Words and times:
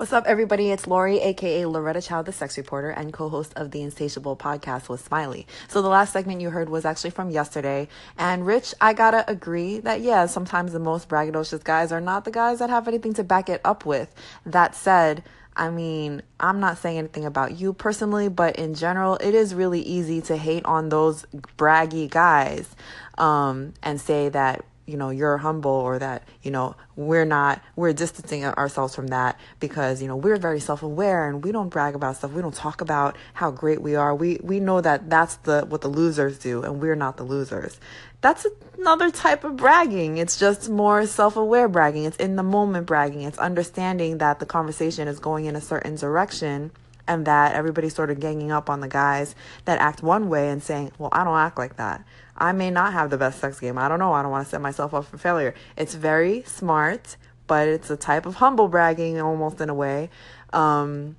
What's 0.00 0.14
up, 0.14 0.24
everybody? 0.26 0.70
It's 0.70 0.86
Lori, 0.86 1.18
aka 1.18 1.66
Loretta 1.66 2.00
Chow, 2.00 2.22
the 2.22 2.32
sex 2.32 2.56
reporter, 2.56 2.88
and 2.88 3.12
co 3.12 3.28
host 3.28 3.52
of 3.54 3.70
the 3.70 3.82
Insatiable 3.82 4.34
podcast 4.34 4.88
with 4.88 5.04
Smiley. 5.04 5.46
So, 5.68 5.82
the 5.82 5.90
last 5.90 6.14
segment 6.14 6.40
you 6.40 6.48
heard 6.48 6.70
was 6.70 6.86
actually 6.86 7.10
from 7.10 7.28
yesterday. 7.28 7.86
And, 8.16 8.46
Rich, 8.46 8.72
I 8.80 8.94
gotta 8.94 9.30
agree 9.30 9.78
that, 9.80 10.00
yeah, 10.00 10.24
sometimes 10.24 10.72
the 10.72 10.78
most 10.78 11.06
braggadocious 11.10 11.62
guys 11.62 11.92
are 11.92 12.00
not 12.00 12.24
the 12.24 12.30
guys 12.30 12.60
that 12.60 12.70
have 12.70 12.88
anything 12.88 13.12
to 13.12 13.22
back 13.22 13.50
it 13.50 13.60
up 13.62 13.84
with. 13.84 14.14
That 14.46 14.74
said, 14.74 15.22
I 15.54 15.68
mean, 15.68 16.22
I'm 16.38 16.60
not 16.60 16.78
saying 16.78 16.96
anything 16.96 17.26
about 17.26 17.58
you 17.60 17.74
personally, 17.74 18.30
but 18.30 18.56
in 18.56 18.72
general, 18.74 19.16
it 19.16 19.34
is 19.34 19.54
really 19.54 19.82
easy 19.82 20.22
to 20.22 20.36
hate 20.38 20.64
on 20.64 20.88
those 20.88 21.26
braggy 21.58 22.08
guys 22.08 22.74
um, 23.18 23.74
and 23.82 24.00
say 24.00 24.30
that 24.30 24.64
you 24.90 24.96
know 24.96 25.10
you're 25.10 25.38
humble 25.38 25.70
or 25.70 25.98
that 25.98 26.22
you 26.42 26.50
know 26.50 26.74
we're 26.96 27.24
not 27.24 27.62
we're 27.76 27.92
distancing 27.92 28.44
ourselves 28.44 28.94
from 28.94 29.08
that 29.08 29.38
because 29.60 30.02
you 30.02 30.08
know 30.08 30.16
we're 30.16 30.36
very 30.36 30.60
self-aware 30.60 31.28
and 31.28 31.44
we 31.44 31.52
don't 31.52 31.68
brag 31.68 31.94
about 31.94 32.16
stuff. 32.16 32.32
We 32.32 32.42
don't 32.42 32.54
talk 32.54 32.80
about 32.80 33.16
how 33.34 33.50
great 33.50 33.80
we 33.80 33.94
are. 33.94 34.14
We 34.14 34.40
we 34.42 34.60
know 34.60 34.80
that 34.80 35.08
that's 35.08 35.36
the 35.36 35.62
what 35.62 35.80
the 35.80 35.88
losers 35.88 36.38
do 36.38 36.62
and 36.62 36.80
we're 36.80 36.96
not 36.96 37.16
the 37.16 37.24
losers. 37.24 37.78
That's 38.20 38.46
another 38.78 39.10
type 39.10 39.44
of 39.44 39.56
bragging. 39.56 40.18
It's 40.18 40.38
just 40.38 40.68
more 40.68 41.06
self-aware 41.06 41.68
bragging. 41.68 42.04
It's 42.04 42.18
in 42.18 42.36
the 42.36 42.42
moment 42.42 42.86
bragging. 42.86 43.22
It's 43.22 43.38
understanding 43.38 44.18
that 44.18 44.40
the 44.40 44.46
conversation 44.46 45.08
is 45.08 45.18
going 45.18 45.46
in 45.46 45.56
a 45.56 45.60
certain 45.60 45.94
direction 45.94 46.70
and 47.10 47.26
that 47.26 47.54
everybody's 47.54 47.94
sort 47.94 48.10
of 48.10 48.20
ganging 48.20 48.52
up 48.52 48.70
on 48.70 48.80
the 48.80 48.88
guys 48.88 49.34
that 49.64 49.80
act 49.80 50.02
one 50.02 50.28
way 50.28 50.48
and 50.48 50.62
saying, 50.62 50.92
well, 50.98 51.08
I 51.12 51.24
don't 51.24 51.36
act 51.36 51.58
like 51.58 51.76
that. 51.76 52.04
I 52.40 52.52
may 52.52 52.70
not 52.70 52.94
have 52.94 53.10
the 53.10 53.18
best 53.18 53.38
sex 53.38 53.60
game. 53.60 53.76
I 53.76 53.86
don't 53.88 53.98
know. 53.98 54.12
I 54.12 54.22
don't 54.22 54.30
want 54.30 54.46
to 54.46 54.50
set 54.50 54.60
myself 54.60 54.94
up 54.94 55.04
for 55.04 55.18
failure. 55.18 55.54
It's 55.76 55.94
very 55.94 56.42
smart, 56.44 57.16
but 57.46 57.68
it's 57.68 57.90
a 57.90 57.96
type 57.96 58.24
of 58.24 58.36
humble 58.36 58.66
bragging 58.66 59.20
almost 59.20 59.60
in 59.60 59.68
a 59.68 59.74
way. 59.74 60.08
Um, 60.52 61.16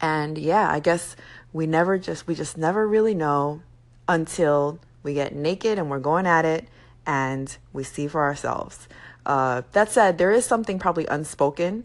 and 0.00 0.38
yeah, 0.38 0.70
I 0.70 0.78
guess 0.78 1.16
we 1.52 1.66
never 1.66 1.98
just, 1.98 2.26
we 2.26 2.34
just 2.34 2.56
never 2.56 2.86
really 2.86 3.14
know 3.14 3.62
until 4.08 4.78
we 5.02 5.14
get 5.14 5.34
naked 5.34 5.78
and 5.78 5.90
we're 5.90 5.98
going 5.98 6.26
at 6.26 6.44
it 6.44 6.68
and 7.06 7.56
we 7.72 7.82
see 7.82 8.06
for 8.06 8.22
ourselves. 8.22 8.88
Uh, 9.24 9.62
that 9.72 9.90
said, 9.90 10.18
there 10.18 10.30
is 10.30 10.44
something 10.44 10.78
probably 10.78 11.06
unspoken 11.06 11.84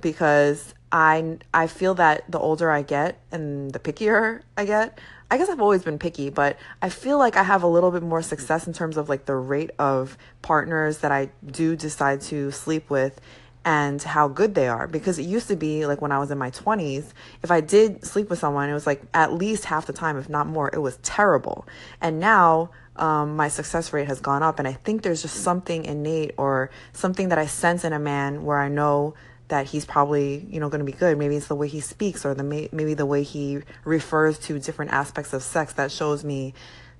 because 0.00 0.74
I 0.92 1.38
I 1.52 1.66
feel 1.66 1.94
that 1.94 2.30
the 2.30 2.38
older 2.38 2.70
I 2.70 2.82
get 2.82 3.20
and 3.30 3.72
the 3.72 3.78
pickier 3.78 4.42
I 4.56 4.64
get, 4.64 4.98
I 5.30 5.38
guess 5.38 5.48
I've 5.48 5.60
always 5.60 5.84
been 5.84 5.98
picky, 5.98 6.28
but 6.28 6.58
I 6.82 6.88
feel 6.88 7.16
like 7.18 7.36
I 7.36 7.44
have 7.44 7.62
a 7.62 7.68
little 7.68 7.92
bit 7.92 8.02
more 8.02 8.20
success 8.20 8.66
in 8.66 8.72
terms 8.72 8.96
of 8.96 9.08
like 9.08 9.26
the 9.26 9.36
rate 9.36 9.70
of 9.78 10.18
partners 10.42 10.98
that 10.98 11.12
I 11.12 11.30
do 11.46 11.76
decide 11.76 12.20
to 12.22 12.50
sleep 12.50 12.90
with 12.90 13.20
and 13.64 14.02
how 14.02 14.26
good 14.26 14.56
they 14.56 14.66
are. 14.66 14.88
Because 14.88 15.20
it 15.20 15.22
used 15.22 15.46
to 15.46 15.54
be 15.54 15.86
like 15.86 16.02
when 16.02 16.10
I 16.10 16.18
was 16.18 16.32
in 16.32 16.38
my 16.38 16.50
20s 16.50 17.12
if 17.44 17.50
I 17.50 17.60
did 17.60 18.04
sleep 18.04 18.28
with 18.28 18.40
someone 18.40 18.68
it 18.68 18.74
was 18.74 18.86
like 18.86 19.02
at 19.14 19.32
least 19.32 19.66
half 19.66 19.86
the 19.86 19.92
time 19.92 20.16
if 20.16 20.28
not 20.28 20.48
more. 20.48 20.68
It 20.72 20.80
was 20.80 20.96
terrible. 21.02 21.64
And 22.00 22.18
now 22.18 22.70
um, 22.96 23.36
my 23.36 23.46
success 23.46 23.92
rate 23.92 24.08
has 24.08 24.20
gone 24.20 24.42
up 24.42 24.58
and 24.58 24.66
I 24.66 24.72
think 24.72 25.02
there's 25.02 25.22
just 25.22 25.36
something 25.36 25.84
innate 25.84 26.34
or 26.38 26.70
something 26.92 27.28
that 27.28 27.38
I 27.38 27.46
sense 27.46 27.84
in 27.84 27.92
a 27.92 28.00
man 28.00 28.44
where 28.44 28.58
I 28.58 28.68
know 28.68 29.14
that 29.50 29.66
he's 29.66 29.84
probably 29.84 30.46
you 30.48 30.58
know 30.58 30.68
going 30.68 30.84
to 30.84 30.90
be 30.90 30.96
good. 30.96 31.18
Maybe 31.18 31.36
it's 31.36 31.48
the 31.48 31.54
way 31.54 31.68
he 31.68 31.80
speaks 31.80 32.24
or 32.24 32.34
the 32.34 32.42
maybe 32.42 32.94
the 32.94 33.06
way 33.06 33.22
he 33.22 33.60
refers 33.84 34.38
to 34.40 34.58
different 34.58 34.92
aspects 34.92 35.32
of 35.32 35.42
sex 35.42 35.74
that 35.74 35.92
shows 35.92 36.24
me 36.24 36.54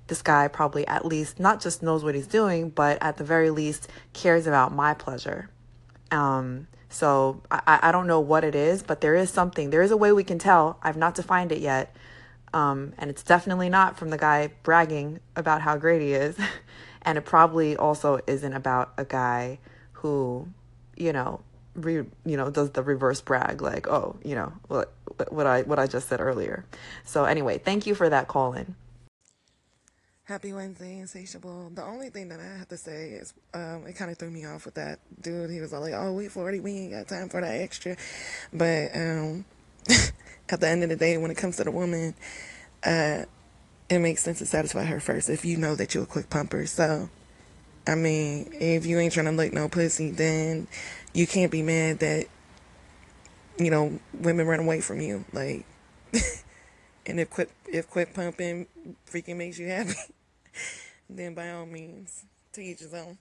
this 0.07 0.21
guy 0.21 0.47
probably 0.47 0.85
at 0.87 1.05
least 1.05 1.39
not 1.39 1.61
just 1.61 1.81
knows 1.81 2.03
what 2.03 2.15
he's 2.15 2.27
doing 2.27 2.69
but 2.69 2.97
at 3.01 3.17
the 3.17 3.23
very 3.23 3.49
least 3.49 3.89
cares 4.13 4.47
about 4.47 4.73
my 4.73 4.93
pleasure. 4.93 5.49
Um, 6.11 6.67
so 6.89 7.41
I, 7.49 7.79
I 7.83 7.91
don't 7.93 8.07
know 8.07 8.19
what 8.19 8.43
it 8.43 8.55
is 8.55 8.83
but 8.83 9.01
there 9.01 9.15
is 9.15 9.29
something. 9.29 9.69
There 9.69 9.81
is 9.81 9.91
a 9.91 9.97
way 9.97 10.11
we 10.11 10.23
can 10.23 10.39
tell. 10.39 10.77
I've 10.83 10.97
not 10.97 11.15
defined 11.15 11.51
it 11.51 11.59
yet. 11.59 11.95
Um, 12.53 12.93
and 12.97 13.09
it's 13.09 13.23
definitely 13.23 13.69
not 13.69 13.97
from 13.97 14.09
the 14.09 14.17
guy 14.17 14.49
bragging 14.63 15.21
about 15.37 15.61
how 15.61 15.77
great 15.77 16.01
he 16.01 16.13
is. 16.13 16.37
And 17.03 17.17
it 17.17 17.25
probably 17.25 17.75
also 17.75 18.19
isn't 18.27 18.53
about 18.53 18.93
a 18.95 19.03
guy 19.03 19.57
who 19.93 20.47
you 20.95 21.11
know 21.11 21.41
re, 21.75 22.05
you 22.25 22.37
know 22.37 22.49
does 22.49 22.71
the 22.71 22.83
reverse 22.83 23.21
brag 23.21 23.61
like 23.61 23.87
oh 23.87 24.15
you 24.23 24.35
know 24.35 24.51
what 24.67 24.93
what 25.29 25.45
I 25.45 25.61
what 25.63 25.79
I 25.79 25.87
just 25.87 26.07
said 26.07 26.19
earlier. 26.19 26.65
So 27.03 27.25
anyway, 27.25 27.57
thank 27.57 27.85
you 27.85 27.95
for 27.95 28.09
that 28.09 28.27
call 28.27 28.53
in. 28.53 28.75
Happy 30.23 30.53
Wednesday, 30.53 30.99
insatiable. 30.99 31.71
The 31.73 31.83
only 31.83 32.09
thing 32.09 32.29
that 32.29 32.39
I 32.39 32.57
have 32.57 32.69
to 32.69 32.77
say 32.77 33.09
is, 33.09 33.33
um, 33.53 33.85
it 33.85 33.97
kind 33.97 34.09
of 34.09 34.17
threw 34.17 34.31
me 34.31 34.45
off 34.45 34.65
with 34.65 34.75
that 34.75 34.99
dude. 35.19 35.49
He 35.49 35.59
was 35.59 35.73
all 35.73 35.81
like, 35.81 35.93
"Oh, 35.93 36.13
we 36.13 36.27
forty, 36.27 36.59
we 36.59 36.71
ain't 36.71 36.91
got 36.91 37.07
time 37.07 37.27
for 37.27 37.41
that 37.41 37.59
extra." 37.59 37.97
But 38.53 38.95
um, 38.95 39.45
at 40.49 40.59
the 40.59 40.67
end 40.67 40.83
of 40.83 40.89
the 40.89 40.95
day, 40.95 41.17
when 41.17 41.31
it 41.31 41.37
comes 41.37 41.57
to 41.57 41.63
the 41.63 41.71
woman, 41.71 42.13
uh, 42.83 43.25
it 43.89 43.99
makes 43.99 44.23
sense 44.23 44.39
to 44.39 44.45
satisfy 44.45 44.85
her 44.85 44.99
first. 44.99 45.29
If 45.29 45.43
you 45.43 45.57
know 45.57 45.75
that 45.75 45.93
you're 45.93 46.03
a 46.03 46.07
quick 46.07 46.29
pumper, 46.29 46.65
so 46.65 47.09
I 47.87 47.95
mean, 47.95 48.53
if 48.53 48.85
you 48.85 48.99
ain't 48.99 49.13
trying 49.13 49.25
to 49.25 49.31
lick 49.31 49.53
no 49.53 49.67
pussy, 49.67 50.11
then 50.11 50.67
you 51.13 51.27
can't 51.27 51.51
be 51.51 51.61
mad 51.61 51.99
that 51.99 52.27
you 53.57 53.69
know 53.69 53.99
women 54.13 54.47
run 54.47 54.59
away 54.59 54.81
from 54.81 55.01
you 55.01 55.25
like 55.33 55.65
and 57.05 57.19
if 57.19 57.29
quick 57.29 57.51
if 57.67 57.89
quit 57.89 58.13
pumping 58.13 58.67
freaking 59.09 59.37
makes 59.37 59.59
you 59.59 59.67
happy 59.67 59.93
then 61.09 61.33
by 61.33 61.51
all 61.51 61.65
means 61.65 62.25
to 62.53 62.61
each 62.61 62.79
his 62.79 62.93
own 62.93 63.17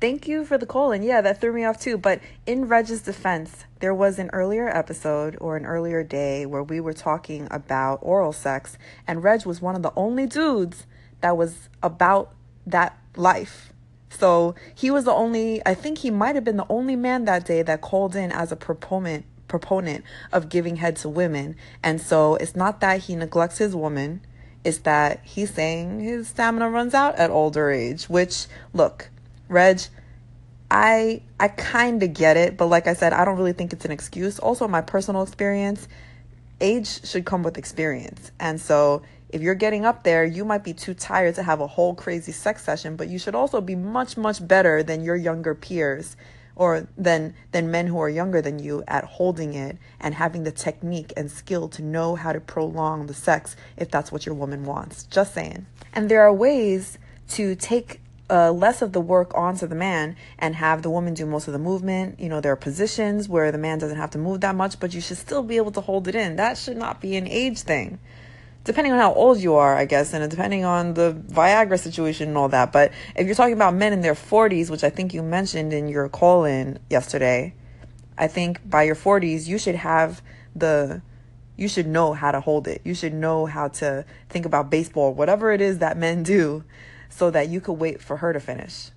Thank 0.00 0.26
you 0.26 0.44
for 0.44 0.58
the 0.58 0.66
call. 0.66 0.90
And 0.90 1.04
yeah, 1.04 1.20
that 1.20 1.40
threw 1.40 1.52
me 1.52 1.62
off 1.62 1.78
too. 1.78 1.96
But 1.96 2.20
in 2.44 2.66
Reg's 2.66 3.02
defense, 3.02 3.66
there 3.78 3.94
was 3.94 4.18
an 4.18 4.30
earlier 4.32 4.68
episode 4.68 5.36
or 5.40 5.56
an 5.56 5.64
earlier 5.64 6.02
day 6.02 6.44
where 6.44 6.64
we 6.64 6.80
were 6.80 6.92
talking 6.92 7.46
about 7.52 8.00
oral 8.02 8.32
sex, 8.32 8.76
and 9.06 9.22
Reg 9.22 9.46
was 9.46 9.62
one 9.62 9.76
of 9.76 9.82
the 9.82 9.92
only 9.94 10.26
dudes 10.26 10.88
that 11.20 11.36
was 11.36 11.68
about 11.84 12.34
that 12.66 12.98
life 13.14 13.71
so 14.18 14.54
he 14.74 14.90
was 14.90 15.04
the 15.04 15.12
only, 15.12 15.60
I 15.66 15.74
think 15.74 15.98
he 15.98 16.10
might 16.10 16.34
have 16.34 16.44
been 16.44 16.56
the 16.56 16.66
only 16.68 16.96
man 16.96 17.24
that 17.24 17.44
day 17.44 17.62
that 17.62 17.80
called 17.80 18.14
in 18.14 18.32
as 18.32 18.52
a 18.52 18.56
proponent 18.56 19.24
proponent 19.48 20.02
of 20.32 20.48
giving 20.48 20.76
head 20.76 20.96
to 20.96 21.08
women. 21.10 21.54
And 21.82 22.00
so 22.00 22.36
it's 22.36 22.56
not 22.56 22.80
that 22.80 23.00
he 23.00 23.14
neglects 23.14 23.58
his 23.58 23.76
woman, 23.76 24.22
it's 24.64 24.78
that 24.78 25.20
he's 25.24 25.52
saying 25.52 26.00
his 26.00 26.28
stamina 26.28 26.70
runs 26.70 26.94
out 26.94 27.16
at 27.16 27.30
older 27.30 27.70
age, 27.70 28.04
which 28.04 28.46
look, 28.72 29.10
Reg, 29.48 29.80
I 30.70 31.22
I 31.38 31.48
kind 31.48 32.02
of 32.02 32.14
get 32.14 32.36
it, 32.36 32.56
but 32.56 32.66
like 32.66 32.86
I 32.86 32.94
said, 32.94 33.12
I 33.12 33.24
don't 33.24 33.36
really 33.36 33.52
think 33.52 33.72
it's 33.72 33.84
an 33.84 33.90
excuse. 33.90 34.38
Also, 34.38 34.66
my 34.66 34.80
personal 34.80 35.22
experience, 35.22 35.86
age 36.60 37.04
should 37.06 37.26
come 37.26 37.42
with 37.42 37.58
experience. 37.58 38.30
And 38.40 38.60
so 38.60 39.02
if 39.32 39.40
you're 39.40 39.54
getting 39.54 39.86
up 39.86 40.04
there, 40.04 40.24
you 40.24 40.44
might 40.44 40.62
be 40.62 40.74
too 40.74 40.92
tired 40.92 41.34
to 41.36 41.42
have 41.42 41.60
a 41.60 41.66
whole 41.66 41.94
crazy 41.94 42.32
sex 42.32 42.62
session, 42.62 42.96
but 42.96 43.08
you 43.08 43.18
should 43.18 43.34
also 43.34 43.60
be 43.60 43.74
much, 43.74 44.16
much 44.16 44.46
better 44.46 44.82
than 44.82 45.02
your 45.02 45.16
younger 45.16 45.54
peers 45.54 46.16
or 46.54 46.86
than 46.98 47.34
than 47.50 47.70
men 47.70 47.86
who 47.86 47.98
are 47.98 48.10
younger 48.10 48.42
than 48.42 48.58
you 48.58 48.84
at 48.86 49.04
holding 49.04 49.54
it 49.54 49.78
and 49.98 50.14
having 50.14 50.44
the 50.44 50.52
technique 50.52 51.10
and 51.16 51.30
skill 51.30 51.66
to 51.66 51.82
know 51.82 52.14
how 52.14 52.30
to 52.30 52.40
prolong 52.40 53.06
the 53.06 53.14
sex 53.14 53.56
if 53.78 53.90
that's 53.90 54.12
what 54.12 54.26
your 54.26 54.34
woman 54.34 54.64
wants. 54.64 55.04
Just 55.04 55.32
saying. 55.32 55.64
And 55.94 56.10
there 56.10 56.20
are 56.20 56.32
ways 56.32 56.98
to 57.30 57.54
take 57.54 58.00
uh, 58.28 58.52
less 58.52 58.82
of 58.82 58.92
the 58.92 59.00
work 59.00 59.34
onto 59.34 59.66
the 59.66 59.74
man 59.74 60.14
and 60.38 60.54
have 60.56 60.82
the 60.82 60.90
woman 60.90 61.14
do 61.14 61.24
most 61.24 61.46
of 61.46 61.54
the 61.54 61.58
movement. 61.58 62.20
You 62.20 62.28
know, 62.28 62.42
there 62.42 62.52
are 62.52 62.56
positions 62.56 63.30
where 63.30 63.50
the 63.50 63.58
man 63.58 63.78
doesn't 63.78 63.96
have 63.96 64.10
to 64.10 64.18
move 64.18 64.42
that 64.42 64.54
much, 64.54 64.78
but 64.78 64.92
you 64.92 65.00
should 65.00 65.18
still 65.18 65.42
be 65.42 65.56
able 65.56 65.72
to 65.72 65.80
hold 65.80 66.06
it 66.06 66.14
in. 66.14 66.36
That 66.36 66.58
should 66.58 66.76
not 66.76 67.00
be 67.00 67.16
an 67.16 67.26
age 67.26 67.62
thing 67.62 67.98
depending 68.64 68.92
on 68.92 68.98
how 68.98 69.12
old 69.14 69.38
you 69.38 69.54
are, 69.54 69.76
I 69.76 69.84
guess, 69.84 70.12
and 70.12 70.28
depending 70.30 70.64
on 70.64 70.94
the 70.94 71.12
Viagra 71.12 71.78
situation 71.78 72.28
and 72.28 72.38
all 72.38 72.48
that. 72.48 72.72
But 72.72 72.92
if 73.16 73.26
you're 73.26 73.34
talking 73.34 73.54
about 73.54 73.74
men 73.74 73.92
in 73.92 74.00
their 74.00 74.14
40s, 74.14 74.70
which 74.70 74.84
I 74.84 74.90
think 74.90 75.12
you 75.12 75.22
mentioned 75.22 75.72
in 75.72 75.88
your 75.88 76.08
call 76.08 76.44
in 76.44 76.78
yesterday, 76.88 77.54
I 78.16 78.28
think 78.28 78.68
by 78.68 78.84
your 78.84 78.94
40s, 78.94 79.46
you 79.46 79.58
should 79.58 79.76
have 79.76 80.22
the, 80.54 81.02
you 81.56 81.68
should 81.68 81.86
know 81.86 82.12
how 82.12 82.30
to 82.30 82.40
hold 82.40 82.68
it. 82.68 82.82
You 82.84 82.94
should 82.94 83.14
know 83.14 83.46
how 83.46 83.68
to 83.68 84.04
think 84.28 84.46
about 84.46 84.70
baseball, 84.70 85.12
whatever 85.12 85.50
it 85.50 85.60
is 85.60 85.78
that 85.78 85.96
men 85.96 86.22
do, 86.22 86.64
so 87.08 87.30
that 87.30 87.48
you 87.48 87.60
could 87.60 87.74
wait 87.74 88.00
for 88.00 88.18
her 88.18 88.32
to 88.32 88.40
finish 88.40 88.90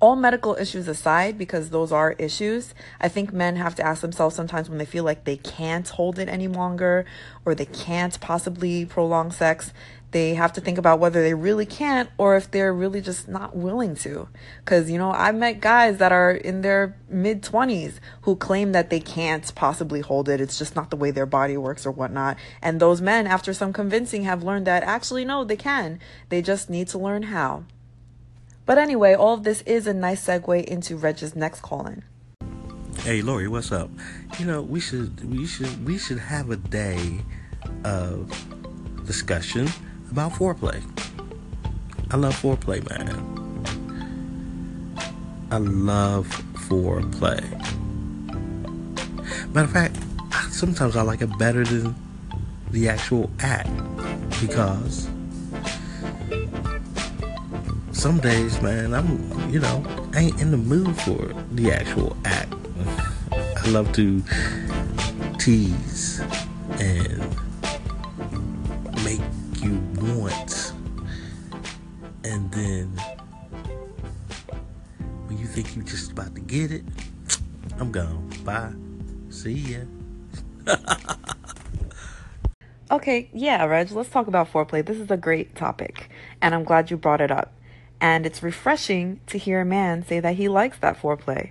all 0.00 0.16
medical 0.16 0.56
issues 0.56 0.88
aside, 0.88 1.36
because 1.36 1.70
those 1.70 1.92
are 1.92 2.12
issues, 2.12 2.74
I 3.00 3.08
think 3.08 3.32
men 3.32 3.56
have 3.56 3.74
to 3.76 3.86
ask 3.86 4.00
themselves 4.00 4.34
sometimes 4.34 4.68
when 4.68 4.78
they 4.78 4.86
feel 4.86 5.04
like 5.04 5.24
they 5.24 5.36
can't 5.36 5.88
hold 5.88 6.18
it 6.18 6.28
any 6.28 6.48
longer 6.48 7.04
or 7.44 7.54
they 7.54 7.66
can't 7.66 8.18
possibly 8.20 8.86
prolong 8.86 9.30
sex, 9.30 9.72
they 10.12 10.34
have 10.34 10.52
to 10.54 10.60
think 10.60 10.78
about 10.78 10.98
whether 10.98 11.22
they 11.22 11.34
really 11.34 11.66
can't 11.66 12.10
or 12.18 12.34
if 12.34 12.50
they're 12.50 12.72
really 12.72 13.00
just 13.00 13.28
not 13.28 13.54
willing 13.54 13.94
to. 13.96 14.28
Because, 14.64 14.90
you 14.90 14.98
know, 14.98 15.12
I've 15.12 15.36
met 15.36 15.60
guys 15.60 15.98
that 15.98 16.12
are 16.12 16.32
in 16.32 16.62
their 16.62 16.96
mid 17.08 17.42
20s 17.42 18.00
who 18.22 18.34
claim 18.36 18.72
that 18.72 18.90
they 18.90 19.00
can't 19.00 19.54
possibly 19.54 20.00
hold 20.00 20.28
it. 20.28 20.40
It's 20.40 20.58
just 20.58 20.74
not 20.74 20.90
the 20.90 20.96
way 20.96 21.10
their 21.10 21.26
body 21.26 21.56
works 21.56 21.86
or 21.86 21.92
whatnot. 21.92 22.38
And 22.60 22.80
those 22.80 23.00
men, 23.00 23.26
after 23.26 23.52
some 23.52 23.72
convincing, 23.72 24.24
have 24.24 24.42
learned 24.42 24.66
that 24.66 24.82
actually, 24.82 25.24
no, 25.24 25.44
they 25.44 25.56
can. 25.56 26.00
They 26.28 26.42
just 26.42 26.70
need 26.70 26.88
to 26.88 26.98
learn 26.98 27.24
how. 27.24 27.64
But 28.70 28.78
anyway, 28.78 29.14
all 29.14 29.34
of 29.34 29.42
this 29.42 29.62
is 29.62 29.88
a 29.88 29.92
nice 29.92 30.24
segue 30.24 30.62
into 30.62 30.96
Reg's 30.96 31.34
next 31.34 31.60
call 31.60 31.88
in. 31.88 32.04
Hey 33.00 33.20
Lori, 33.20 33.48
what's 33.48 33.72
up? 33.72 33.90
You 34.38 34.46
know, 34.46 34.62
we 34.62 34.78
should 34.78 35.28
we 35.28 35.44
should 35.44 35.84
we 35.84 35.98
should 35.98 36.20
have 36.20 36.50
a 36.50 36.56
day 36.56 37.18
of 37.82 38.30
discussion 39.06 39.68
about 40.08 40.34
foreplay. 40.34 40.80
I 42.12 42.16
love 42.16 42.40
foreplay, 42.40 42.88
man. 42.88 43.08
I 45.50 45.56
love 45.58 46.28
foreplay. 46.68 47.42
Matter 49.52 49.66
of 49.66 49.72
fact, 49.72 49.96
sometimes 50.52 50.94
I 50.94 51.02
like 51.02 51.22
it 51.22 51.38
better 51.40 51.64
than 51.64 51.96
the 52.70 52.88
actual 52.88 53.32
act 53.40 53.68
because 54.40 55.10
some 58.00 58.18
days, 58.18 58.62
man, 58.62 58.94
I'm, 58.94 59.50
you 59.50 59.60
know, 59.60 59.84
ain't 60.16 60.40
in 60.40 60.50
the 60.50 60.56
mood 60.56 60.98
for 61.02 61.34
the 61.52 61.70
actual 61.70 62.16
act. 62.24 62.54
I 63.30 63.68
love 63.68 63.92
to 63.92 64.22
tease 65.38 66.22
and 66.78 67.20
make 69.04 69.20
you 69.62 69.78
want. 70.00 70.72
And 72.24 72.50
then 72.52 72.86
when 75.26 75.36
you 75.36 75.44
think 75.44 75.76
you're 75.76 75.84
just 75.84 76.12
about 76.12 76.34
to 76.36 76.40
get 76.40 76.72
it, 76.72 76.84
I'm 77.78 77.92
gone. 77.92 78.30
Bye. 78.46 78.72
See 79.28 79.52
ya. 79.52 79.80
okay, 82.90 83.28
yeah, 83.34 83.62
Reg, 83.66 83.90
let's 83.90 84.08
talk 84.08 84.26
about 84.26 84.50
foreplay. 84.50 84.86
This 84.86 84.96
is 84.96 85.10
a 85.10 85.18
great 85.18 85.54
topic, 85.54 86.08
and 86.40 86.54
I'm 86.54 86.64
glad 86.64 86.90
you 86.90 86.96
brought 86.96 87.20
it 87.20 87.30
up. 87.30 87.52
And 88.00 88.24
it's 88.24 88.42
refreshing 88.42 89.20
to 89.26 89.38
hear 89.38 89.60
a 89.60 89.64
man 89.64 90.06
say 90.06 90.20
that 90.20 90.36
he 90.36 90.48
likes 90.48 90.78
that 90.78 91.00
foreplay. 91.00 91.50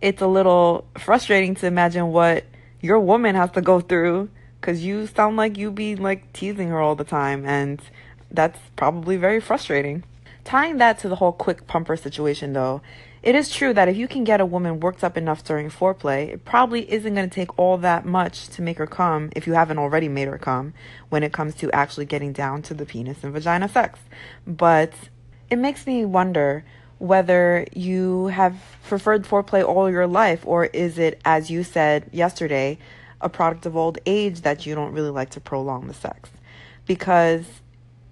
It's 0.00 0.22
a 0.22 0.26
little 0.26 0.86
frustrating 0.98 1.54
to 1.56 1.66
imagine 1.66 2.12
what 2.12 2.44
your 2.80 2.98
woman 3.00 3.34
has 3.34 3.50
to 3.52 3.60
go 3.60 3.80
through 3.80 4.30
because 4.60 4.84
you 4.84 5.06
sound 5.06 5.36
like 5.36 5.56
you 5.56 5.70
be 5.70 5.96
like 5.96 6.32
teasing 6.32 6.68
her 6.68 6.80
all 6.80 6.94
the 6.94 7.04
time, 7.04 7.46
and 7.46 7.80
that's 8.30 8.58
probably 8.76 9.16
very 9.16 9.40
frustrating. 9.40 10.04
Tying 10.44 10.78
that 10.78 10.98
to 11.00 11.08
the 11.08 11.16
whole 11.16 11.32
quick 11.32 11.66
pumper 11.66 11.96
situation, 11.96 12.52
though, 12.52 12.82
it 13.22 13.34
is 13.34 13.50
true 13.50 13.74
that 13.74 13.88
if 13.88 13.96
you 13.96 14.08
can 14.08 14.24
get 14.24 14.40
a 14.40 14.46
woman 14.46 14.80
worked 14.80 15.04
up 15.04 15.16
enough 15.16 15.44
during 15.44 15.68
foreplay, 15.68 16.28
it 16.28 16.44
probably 16.44 16.90
isn't 16.90 17.14
going 17.14 17.28
to 17.28 17.34
take 17.34 17.58
all 17.58 17.76
that 17.78 18.06
much 18.06 18.48
to 18.48 18.62
make 18.62 18.78
her 18.78 18.86
come 18.86 19.30
if 19.36 19.46
you 19.46 19.52
haven't 19.52 19.78
already 19.78 20.08
made 20.08 20.28
her 20.28 20.38
come 20.38 20.72
when 21.10 21.22
it 21.22 21.32
comes 21.32 21.54
to 21.56 21.70
actually 21.72 22.06
getting 22.06 22.32
down 22.32 22.62
to 22.62 22.74
the 22.74 22.86
penis 22.86 23.22
and 23.22 23.34
vagina 23.34 23.68
sex. 23.68 23.98
But 24.46 24.94
it 25.50 25.56
makes 25.56 25.86
me 25.86 26.04
wonder 26.04 26.64
whether 26.98 27.66
you 27.72 28.26
have 28.26 28.54
preferred 28.86 29.24
foreplay 29.24 29.64
all 29.66 29.90
your 29.90 30.06
life, 30.06 30.46
or 30.46 30.66
is 30.66 30.98
it, 30.98 31.20
as 31.24 31.50
you 31.50 31.64
said 31.64 32.08
yesterday, 32.12 32.78
a 33.20 33.28
product 33.28 33.66
of 33.66 33.76
old 33.76 33.98
age 34.06 34.42
that 34.42 34.66
you 34.66 34.74
don't 34.74 34.92
really 34.92 35.10
like 35.10 35.30
to 35.30 35.40
prolong 35.40 35.86
the 35.86 35.94
sex? 35.94 36.30
Because, 36.86 37.46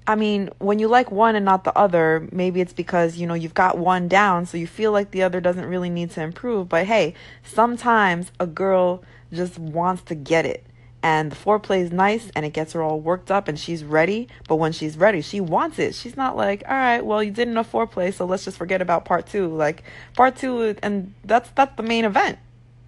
I 0.07 0.15
mean, 0.15 0.51
when 0.59 0.79
you 0.79 0.89
like 0.89 1.11
one 1.11 1.37
and 1.37 1.45
not 1.45 1.65
the 1.65 1.77
other, 1.77 2.27
maybe 2.33 2.61
it's 2.61 2.73
because, 2.73 3.19
you 3.19 3.27
know, 3.27 3.35
you've 3.35 3.55
got 3.55 3.77
one 3.79 4.09
down, 4.09 4.47
so 4.47 4.57
you 4.57 4.67
feel 4.67 4.91
like 4.91 5.11
the 5.11 5.23
other 5.23 5.41
doesn't 5.41 5.67
really 5.67 5.91
need 5.91 6.11
to 6.13 6.23
improve. 6.23 6.69
But 6.69 6.87
hey, 6.87 7.15
sometimes 7.45 8.33
a 8.41 8.47
girl 8.47 9.03
just 9.33 9.59
wants 9.59 10.03
to 10.05 10.15
get 10.15 10.47
it 10.47 10.65
and 11.03 11.31
the 11.31 11.37
foreplay 11.37 11.81
is 11.81 11.93
nice 11.93 12.31
and 12.35 12.45
it 12.45 12.53
gets 12.53 12.73
her 12.73 12.83
all 12.83 13.01
worked 13.01 13.31
up 13.31 13.49
and 13.49 13.59
she's 13.59 13.85
ready. 13.85 14.29
But 14.49 14.57
when 14.57 14.73
she's 14.73 14.97
ready, 14.97 15.21
she 15.21 15.41
wants 15.41 15.79
it. 15.79 15.95
She's 15.95 16.17
not 16.17 16.37
like, 16.37 16.63
all 16.69 16.75
right, 16.75 17.05
well, 17.05 17.23
you 17.23 17.31
did 17.31 17.49
enough 17.49 17.71
foreplay, 17.71 18.13
so 18.13 18.25
let's 18.25 18.45
just 18.45 18.57
forget 18.57 18.83
about 18.83 19.05
part 19.05 19.27
two. 19.27 19.49
Like 19.49 19.85
part 20.17 20.37
two, 20.37 20.77
and 20.83 21.15
that's 21.25 21.51
that's 21.51 21.77
the 21.77 21.83
main 21.83 22.05
event, 22.05 22.39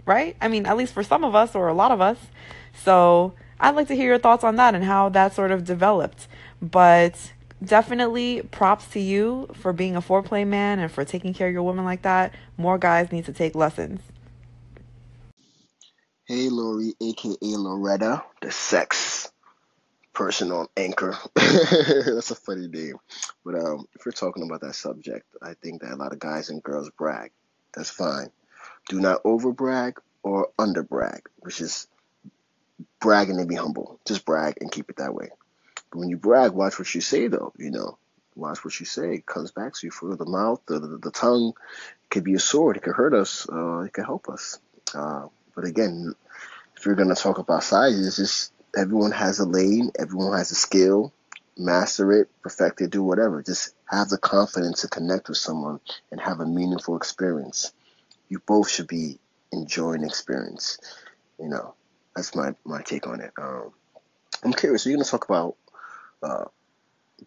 right? 0.06 0.36
I 0.40 0.48
mean, 0.48 0.66
at 0.66 0.76
least 0.76 0.92
for 0.92 1.02
some 1.02 1.24
of 1.24 1.34
us 1.34 1.54
or 1.54 1.68
a 1.68 1.74
lot 1.74 1.92
of 1.92 2.00
us. 2.00 2.18
So 2.74 3.34
I'd 3.60 3.76
like 3.76 3.88
to 3.88 3.96
hear 3.96 4.06
your 4.06 4.18
thoughts 4.18 4.44
on 4.44 4.56
that 4.56 4.74
and 4.74 4.84
how 4.84 5.08
that 5.10 5.34
sort 5.34 5.50
of 5.50 5.64
developed. 5.64 6.26
But 6.60 7.32
definitely 7.62 8.42
props 8.50 8.86
to 8.88 9.00
you 9.00 9.48
for 9.54 9.72
being 9.72 9.94
a 9.94 10.00
foreplay 10.00 10.46
man 10.46 10.78
and 10.78 10.90
for 10.90 11.04
taking 11.04 11.34
care 11.34 11.48
of 11.48 11.52
your 11.52 11.62
woman 11.62 11.84
like 11.84 12.02
that. 12.02 12.34
More 12.56 12.78
guys 12.78 13.12
need 13.12 13.26
to 13.26 13.32
take 13.32 13.54
lessons. 13.54 14.00
Hey 16.30 16.48
Lori, 16.48 16.94
aka 17.00 17.36
Loretta, 17.40 18.22
the 18.40 18.52
sex 18.52 19.32
person 20.12 20.52
on 20.52 20.68
Anchor. 20.76 21.18
That's 21.34 22.30
a 22.30 22.36
funny 22.36 22.68
name. 22.68 23.00
But 23.44 23.56
um, 23.56 23.88
if 23.96 24.06
we're 24.06 24.12
talking 24.12 24.44
about 24.44 24.60
that 24.60 24.76
subject, 24.76 25.26
I 25.42 25.54
think 25.54 25.82
that 25.82 25.90
a 25.90 25.96
lot 25.96 26.12
of 26.12 26.20
guys 26.20 26.48
and 26.48 26.62
girls 26.62 26.88
brag. 26.96 27.32
That's 27.74 27.90
fine. 27.90 28.30
Do 28.88 29.00
not 29.00 29.22
over 29.24 29.50
brag 29.50 29.98
or 30.22 30.50
under 30.56 30.84
brag, 30.84 31.22
which 31.40 31.60
is 31.60 31.88
bragging 33.00 33.40
and 33.40 33.48
be 33.48 33.56
humble. 33.56 33.98
Just 34.06 34.24
brag 34.24 34.58
and 34.60 34.70
keep 34.70 34.88
it 34.88 34.98
that 34.98 35.16
way. 35.16 35.30
But 35.90 35.98
when 35.98 36.10
you 36.10 36.16
brag, 36.16 36.52
watch 36.52 36.78
what 36.78 36.94
you 36.94 37.00
say 37.00 37.26
though, 37.26 37.52
you 37.58 37.72
know. 37.72 37.98
Watch 38.36 38.64
what 38.64 38.78
you 38.78 38.86
say. 38.86 39.14
It 39.14 39.26
comes 39.26 39.50
back 39.50 39.74
to 39.74 39.86
you 39.88 39.90
for 39.90 40.14
the 40.14 40.26
mouth, 40.26 40.60
the, 40.66 40.78
the, 40.78 40.96
the 40.98 41.10
tongue. 41.10 41.54
It 42.04 42.10
could 42.10 42.22
be 42.22 42.34
a 42.34 42.38
sword. 42.38 42.76
It 42.76 42.84
could 42.84 42.94
hurt 42.94 43.14
us. 43.14 43.48
Uh, 43.52 43.80
it 43.80 43.92
could 43.92 44.04
help 44.04 44.28
us. 44.28 44.60
Uh, 44.94 45.26
but 45.60 45.68
again, 45.68 46.14
if 46.74 46.86
you're 46.86 46.94
gonna 46.94 47.14
talk 47.14 47.36
about 47.36 47.62
sizes, 47.62 48.16
just 48.16 48.52
everyone 48.74 49.12
has 49.12 49.40
a 49.40 49.44
lane, 49.44 49.90
everyone 49.98 50.38
has 50.38 50.50
a 50.50 50.54
skill. 50.54 51.12
Master 51.58 52.12
it, 52.12 52.30
perfect 52.42 52.80
it, 52.80 52.88
do 52.88 53.02
whatever. 53.02 53.42
Just 53.42 53.74
have 53.84 54.08
the 54.08 54.16
confidence 54.16 54.80
to 54.80 54.88
connect 54.88 55.28
with 55.28 55.36
someone 55.36 55.80
and 56.10 56.18
have 56.18 56.40
a 56.40 56.46
meaningful 56.46 56.96
experience. 56.96 57.74
You 58.30 58.38
both 58.46 58.70
should 58.70 58.86
be 58.86 59.18
enjoying 59.52 60.02
experience. 60.02 60.78
You 61.38 61.50
know, 61.50 61.74
that's 62.16 62.34
my 62.34 62.54
my 62.64 62.80
take 62.80 63.06
on 63.06 63.20
it. 63.20 63.32
Um, 63.36 63.72
I'm 64.42 64.54
curious. 64.54 64.86
Are 64.86 64.90
you 64.90 64.96
gonna 64.96 65.04
talk 65.04 65.28
about 65.28 65.56
uh, 66.22 66.44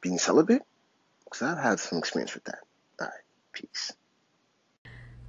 being 0.02 0.18
celibate? 0.18 0.64
Because 1.26 1.44
I've 1.44 1.64
had 1.64 1.80
some 1.80 2.00
experience 2.00 2.34
with 2.34 2.46
that. 2.46 2.60
All 3.00 3.06
right, 3.06 3.24
peace. 3.54 3.94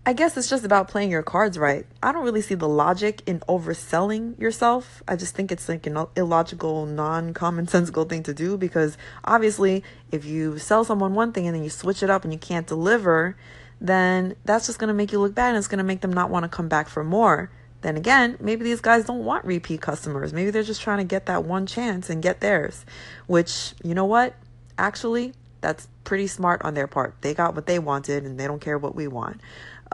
I 0.06 0.12
guess 0.12 0.36
it's 0.36 0.50
just 0.50 0.66
about 0.66 0.88
playing 0.88 1.10
your 1.10 1.22
cards 1.22 1.58
right. 1.58 1.86
I 2.02 2.12
don't 2.12 2.24
really 2.24 2.42
see 2.42 2.54
the 2.54 2.68
logic 2.68 3.22
in 3.24 3.40
overselling 3.48 4.38
yourself. 4.38 5.02
I 5.08 5.16
just 5.16 5.34
think 5.34 5.50
it's 5.50 5.66
like 5.66 5.86
an 5.86 5.96
illogical, 6.14 6.84
non 6.84 7.32
commonsensical 7.32 8.06
thing 8.06 8.22
to 8.24 8.34
do 8.34 8.58
because 8.58 8.98
obviously, 9.24 9.82
if 10.12 10.26
you 10.26 10.58
sell 10.58 10.84
someone 10.84 11.14
one 11.14 11.32
thing 11.32 11.46
and 11.46 11.56
then 11.56 11.64
you 11.64 11.70
switch 11.70 12.02
it 12.02 12.10
up 12.10 12.22
and 12.22 12.34
you 12.34 12.38
can't 12.38 12.66
deliver, 12.66 13.34
then 13.80 14.36
that's 14.44 14.66
just 14.66 14.78
going 14.78 14.88
to 14.88 14.94
make 14.94 15.10
you 15.10 15.20
look 15.20 15.34
bad 15.34 15.48
and 15.48 15.56
it's 15.56 15.68
going 15.68 15.78
to 15.78 15.84
make 15.84 16.02
them 16.02 16.12
not 16.12 16.28
want 16.28 16.42
to 16.42 16.50
come 16.50 16.68
back 16.68 16.88
for 16.88 17.02
more. 17.02 17.50
Then 17.80 17.96
again, 17.96 18.36
maybe 18.40 18.62
these 18.62 18.82
guys 18.82 19.06
don't 19.06 19.24
want 19.24 19.46
repeat 19.46 19.80
customers. 19.80 20.34
Maybe 20.34 20.50
they're 20.50 20.62
just 20.62 20.82
trying 20.82 20.98
to 20.98 21.04
get 21.04 21.24
that 21.26 21.44
one 21.44 21.64
chance 21.64 22.10
and 22.10 22.22
get 22.22 22.40
theirs, 22.40 22.84
which, 23.26 23.72
you 23.82 23.94
know 23.94 24.04
what? 24.04 24.34
Actually, 24.76 25.32
that's 25.62 25.88
pretty 26.04 26.26
smart 26.26 26.60
on 26.62 26.74
their 26.74 26.86
part. 26.86 27.14
They 27.22 27.32
got 27.32 27.54
what 27.54 27.64
they 27.64 27.78
wanted 27.78 28.24
and 28.24 28.38
they 28.38 28.46
don't 28.46 28.60
care 28.60 28.76
what 28.76 28.94
we 28.94 29.08
want. 29.08 29.40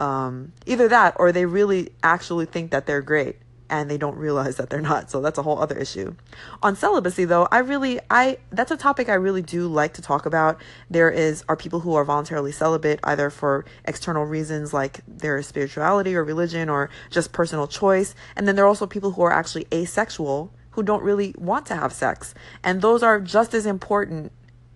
Um, 0.01 0.53
either 0.65 0.87
that 0.87 1.15
or 1.17 1.31
they 1.31 1.45
really 1.45 1.91
actually 2.01 2.47
think 2.47 2.71
that 2.71 2.87
they're 2.87 3.03
great 3.03 3.37
and 3.69 3.89
they 3.89 3.99
don't 3.99 4.17
realize 4.17 4.57
that 4.57 4.71
they're 4.71 4.81
not. 4.81 5.11
So 5.11 5.21
that's 5.21 5.37
a 5.37 5.43
whole 5.43 5.59
other 5.59 5.77
issue. 5.77 6.15
On 6.63 6.75
celibacy 6.75 7.25
though, 7.25 7.47
I 7.51 7.59
really 7.59 7.99
I 8.09 8.39
that's 8.51 8.71
a 8.71 8.77
topic 8.77 9.09
I 9.09 9.13
really 9.13 9.43
do 9.43 9.67
like 9.67 9.93
to 9.93 10.01
talk 10.01 10.25
about. 10.25 10.59
There 10.89 11.11
is 11.11 11.45
are 11.47 11.55
people 11.55 11.81
who 11.81 11.93
are 11.93 12.03
voluntarily 12.03 12.51
celibate 12.51 12.99
either 13.03 13.29
for 13.29 13.63
external 13.85 14.25
reasons 14.25 14.73
like 14.73 15.01
their 15.07 15.41
spirituality 15.43 16.15
or 16.15 16.23
religion 16.23 16.67
or 16.67 16.89
just 17.11 17.31
personal 17.31 17.67
choice, 17.67 18.15
and 18.35 18.47
then 18.47 18.55
there 18.55 18.65
are 18.65 18.67
also 18.67 18.87
people 18.87 19.11
who 19.11 19.21
are 19.21 19.31
actually 19.31 19.67
asexual 19.71 20.51
who 20.71 20.81
don't 20.83 21.03
really 21.03 21.35
want 21.37 21.67
to 21.67 21.75
have 21.75 21.93
sex. 21.93 22.33
And 22.63 22.81
those 22.81 23.03
are 23.03 23.19
just 23.19 23.53
as 23.53 23.65
important 23.65 24.31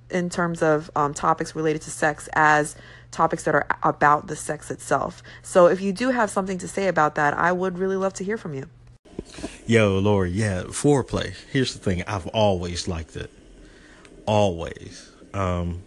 in 0.10 0.30
terms 0.30 0.62
of 0.62 0.92
um, 0.96 1.14
topics 1.14 1.56
related 1.56 1.82
to 1.82 1.90
sex 1.90 2.30
as 2.34 2.76
topics 3.16 3.44
that 3.44 3.56
are 3.56 3.66
about 3.82 4.28
the 4.28 4.36
sex 4.36 4.70
itself. 4.70 5.24
So 5.42 5.68
if 5.68 5.82
you 5.82 5.94
do 5.94 6.10
have 6.10 6.30
something 6.30 6.58
to 6.60 6.68
say 6.68 6.88
about 6.88 7.16
that, 7.16 7.34
I 7.34 7.52
would 7.52 7.80
really 7.80 7.96
love 7.96 8.14
to 8.16 8.24
hear 8.24 8.38
from 8.38 8.54
you. 8.54 8.68
Yo, 9.66 9.98
Lori, 9.98 10.32
yeah, 10.32 10.64
foreplay. 10.64 11.34
Here's 11.52 11.74
the 11.74 11.80
thing 11.80 12.04
I've 12.08 12.28
always 12.28 12.88
liked 12.88 13.16
it. 13.16 13.32
Always. 14.26 15.10
Um, 15.34 15.82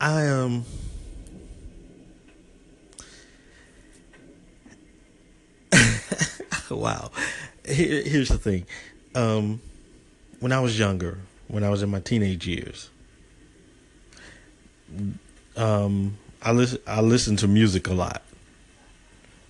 I 0.00 0.26
um 0.26 0.64
wow. 6.70 7.10
Here, 7.66 8.02
here's 8.02 8.28
the 8.28 8.38
thing. 8.38 8.66
Um, 9.14 9.60
when 10.40 10.52
I 10.52 10.60
was 10.60 10.78
younger, 10.78 11.18
when 11.48 11.64
I 11.64 11.70
was 11.70 11.82
in 11.82 11.90
my 11.90 12.00
teenage 12.00 12.46
years. 12.46 12.90
Um, 15.56 16.16
I 16.42 16.52
listen 16.52 16.80
I 16.86 17.00
listened 17.00 17.40
to 17.40 17.48
music 17.48 17.88
a 17.88 17.94
lot. 17.94 18.22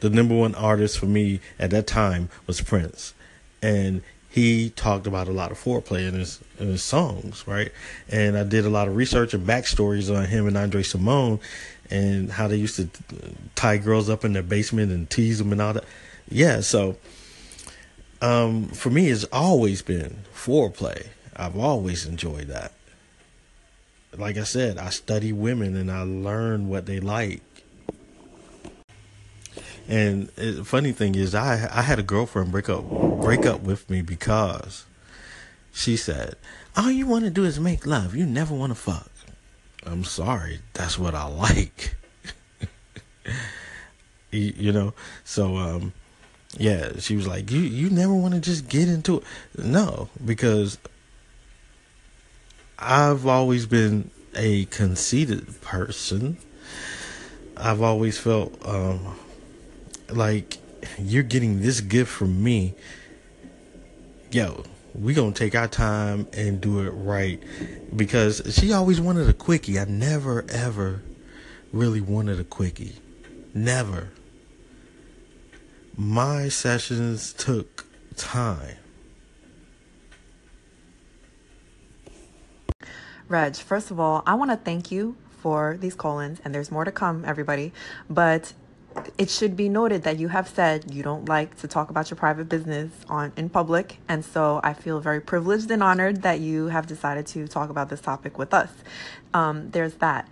The 0.00 0.11
number 0.11 0.35
one 0.35 0.55
artist 0.55 0.99
for 0.99 1.07
me 1.07 1.40
at 1.59 1.71
that 1.71 1.87
time 1.87 2.31
was 2.47 2.61
Prince, 2.61 3.14
and 3.62 4.02
he 4.31 4.71
talked 4.71 5.07
about 5.07 5.26
a 5.28 5.33
lot 5.33 5.50
of 5.50 5.62
foreplay 5.62 6.07
in 6.07 6.14
his 6.14 6.40
in 6.59 6.69
his 6.69 6.83
songs, 6.83 7.47
right? 7.47 7.73
And 8.09 8.37
I 8.37 8.45
did 8.45 8.64
a 8.64 8.71
lot 8.71 8.88
of 8.88 8.97
research 8.97 9.35
and 9.35 9.47
backstories 9.47 10.14
on 10.14 10.26
him 10.26 10.47
and 10.47 10.57
Andre 10.57 10.83
Cymone, 10.83 11.40
and 11.90 12.31
how 12.31 12.49
they 12.49 12.57
used 12.57 12.76
to 12.76 12.88
tie 13.55 13.78
girls 13.78 14.09
up 14.09 14.25
in 14.25 14.33
their 14.33 14.43
basement 14.43 14.93
and 14.93 15.09
tease 15.11 15.38
them 15.38 15.52
and 15.52 15.61
all 15.61 15.73
that. 15.75 15.85
Yeah, 16.31 16.61
so 16.61 16.97
um, 18.21 18.69
for 18.69 18.90
me, 18.90 19.09
it's 19.09 19.25
always 19.25 19.83
been 19.83 20.19
foreplay. 20.35 21.09
I've 21.38 21.57
always 21.57 22.04
enjoyed 22.04 22.49
that. 22.49 22.73
Like 24.16 24.37
I 24.37 24.42
said, 24.42 24.78
I 24.78 24.90
study 24.90 25.33
women 25.33 25.76
and 25.76 25.90
I 25.90 26.02
learn 26.02 26.68
what 26.68 26.87
they 26.87 26.99
like. 26.99 27.42
And 29.87 30.28
the 30.28 30.64
funny 30.64 30.92
thing 30.92 31.14
is, 31.14 31.35
I 31.35 31.68
I 31.73 31.83
had 31.83 31.99
a 31.99 32.02
girlfriend 32.02 32.52
break 32.52 32.68
up 32.68 32.85
break 33.23 33.47
up 33.47 33.62
with 33.62 33.88
me 33.88 34.02
because 34.02 34.85
she 35.73 35.97
said, 35.97 36.37
"All 36.76 36.90
you 36.90 37.07
want 37.07 37.25
to 37.25 37.30
do 37.30 37.45
is 37.45 37.59
make 37.59 37.87
love. 37.87 38.14
You 38.14 38.26
never 38.26 38.54
want 38.54 38.71
to 38.71 38.75
fuck." 38.75 39.11
I'm 39.87 40.04
sorry, 40.04 40.61
that's 40.75 40.99
what 40.99 41.14
I 41.14 41.26
like. 41.26 41.97
you, 44.30 44.52
you, 44.57 44.73
know, 44.73 44.92
so 45.25 45.57
um, 45.57 45.95
yeah, 46.59 46.99
she 46.99 47.16
was 47.16 47.26
like, 47.26 47.50
"You 47.50 47.61
you 47.61 47.88
never 47.88 48.12
want 48.12 48.35
to 48.35 48.40
just 48.40 48.68
get 48.68 48.88
into 48.88 49.18
it." 49.18 49.25
No, 49.57 50.11
because 50.23 50.76
I've 52.79 53.27
always 53.27 53.67
been 53.67 54.11
a 54.37 54.67
conceited 54.67 55.61
person. 55.61 56.39
I've 57.57 57.83
always 57.83 58.19
felt 58.19 58.57
um, 58.65 59.17
like 60.11 60.59
you're 60.97 61.25
getting 61.25 61.61
this 61.61 61.81
gift 61.81 62.11
from 62.11 62.43
me. 62.43 62.75
Yo, 64.31 64.63
we 64.95 65.13
gonna 65.13 65.33
take 65.33 65.57
our 65.57 65.67
time 65.67 66.29
and 66.33 66.61
do 66.61 66.81
it 66.87 66.91
right 66.91 67.43
because 67.97 68.43
she 68.51 68.73
always 68.73 69.01
wanted 69.01 69.29
a 69.29 69.33
quickie. 69.33 69.79
I 69.81 69.85
never 69.85 70.45
ever 70.49 71.03
really 71.73 72.01
wanted 72.01 72.39
a 72.39 72.45
quickie. 72.45 72.95
Never. 73.55 74.11
My 75.97 76.49
sessions 76.49 77.33
took 77.33 77.87
time. 78.15 78.77
Reg, 83.29 83.57
first 83.57 83.91
of 83.91 84.01
all, 84.01 84.23
I 84.27 84.35
want 84.35 84.51
to 84.51 84.57
thank 84.57 84.91
you 84.91 85.17
for 85.29 85.77
these 85.79 85.95
colons, 85.95 86.41
and 86.45 86.55
there's 86.55 86.71
more 86.71 86.85
to 86.85 86.93
come, 86.93 87.25
everybody. 87.27 87.73
But 88.09 88.55
it 89.19 89.29
should 89.29 89.55
be 89.55 89.69
noted 89.69 90.03
that 90.05 90.19
you 90.19 90.29
have 90.29 90.49
said 90.49 90.93
you 90.93 91.03
don't 91.03 91.29
like 91.29 91.57
to 91.59 91.69
talk 91.69 91.91
about 91.91 92.11
your 92.11 92.17
private 92.17 92.49
business 92.49 92.91
on 93.09 93.33
in 93.37 93.49
public 93.49 93.99
and 94.09 94.25
so 94.25 94.61
i 94.65 94.73
feel 94.73 94.99
very 94.99 95.21
privileged 95.21 95.71
and 95.71 95.85
honored 95.85 96.23
that 96.23 96.41
you 96.41 96.67
have 96.67 96.87
decided 96.87 97.25
to 97.25 97.47
talk 97.47 97.71
about 97.71 97.91
this 97.91 98.01
topic 98.01 98.39
with 98.39 98.53
us 98.53 98.71
um, 99.35 99.71
there's 99.71 99.95
that 99.97 100.29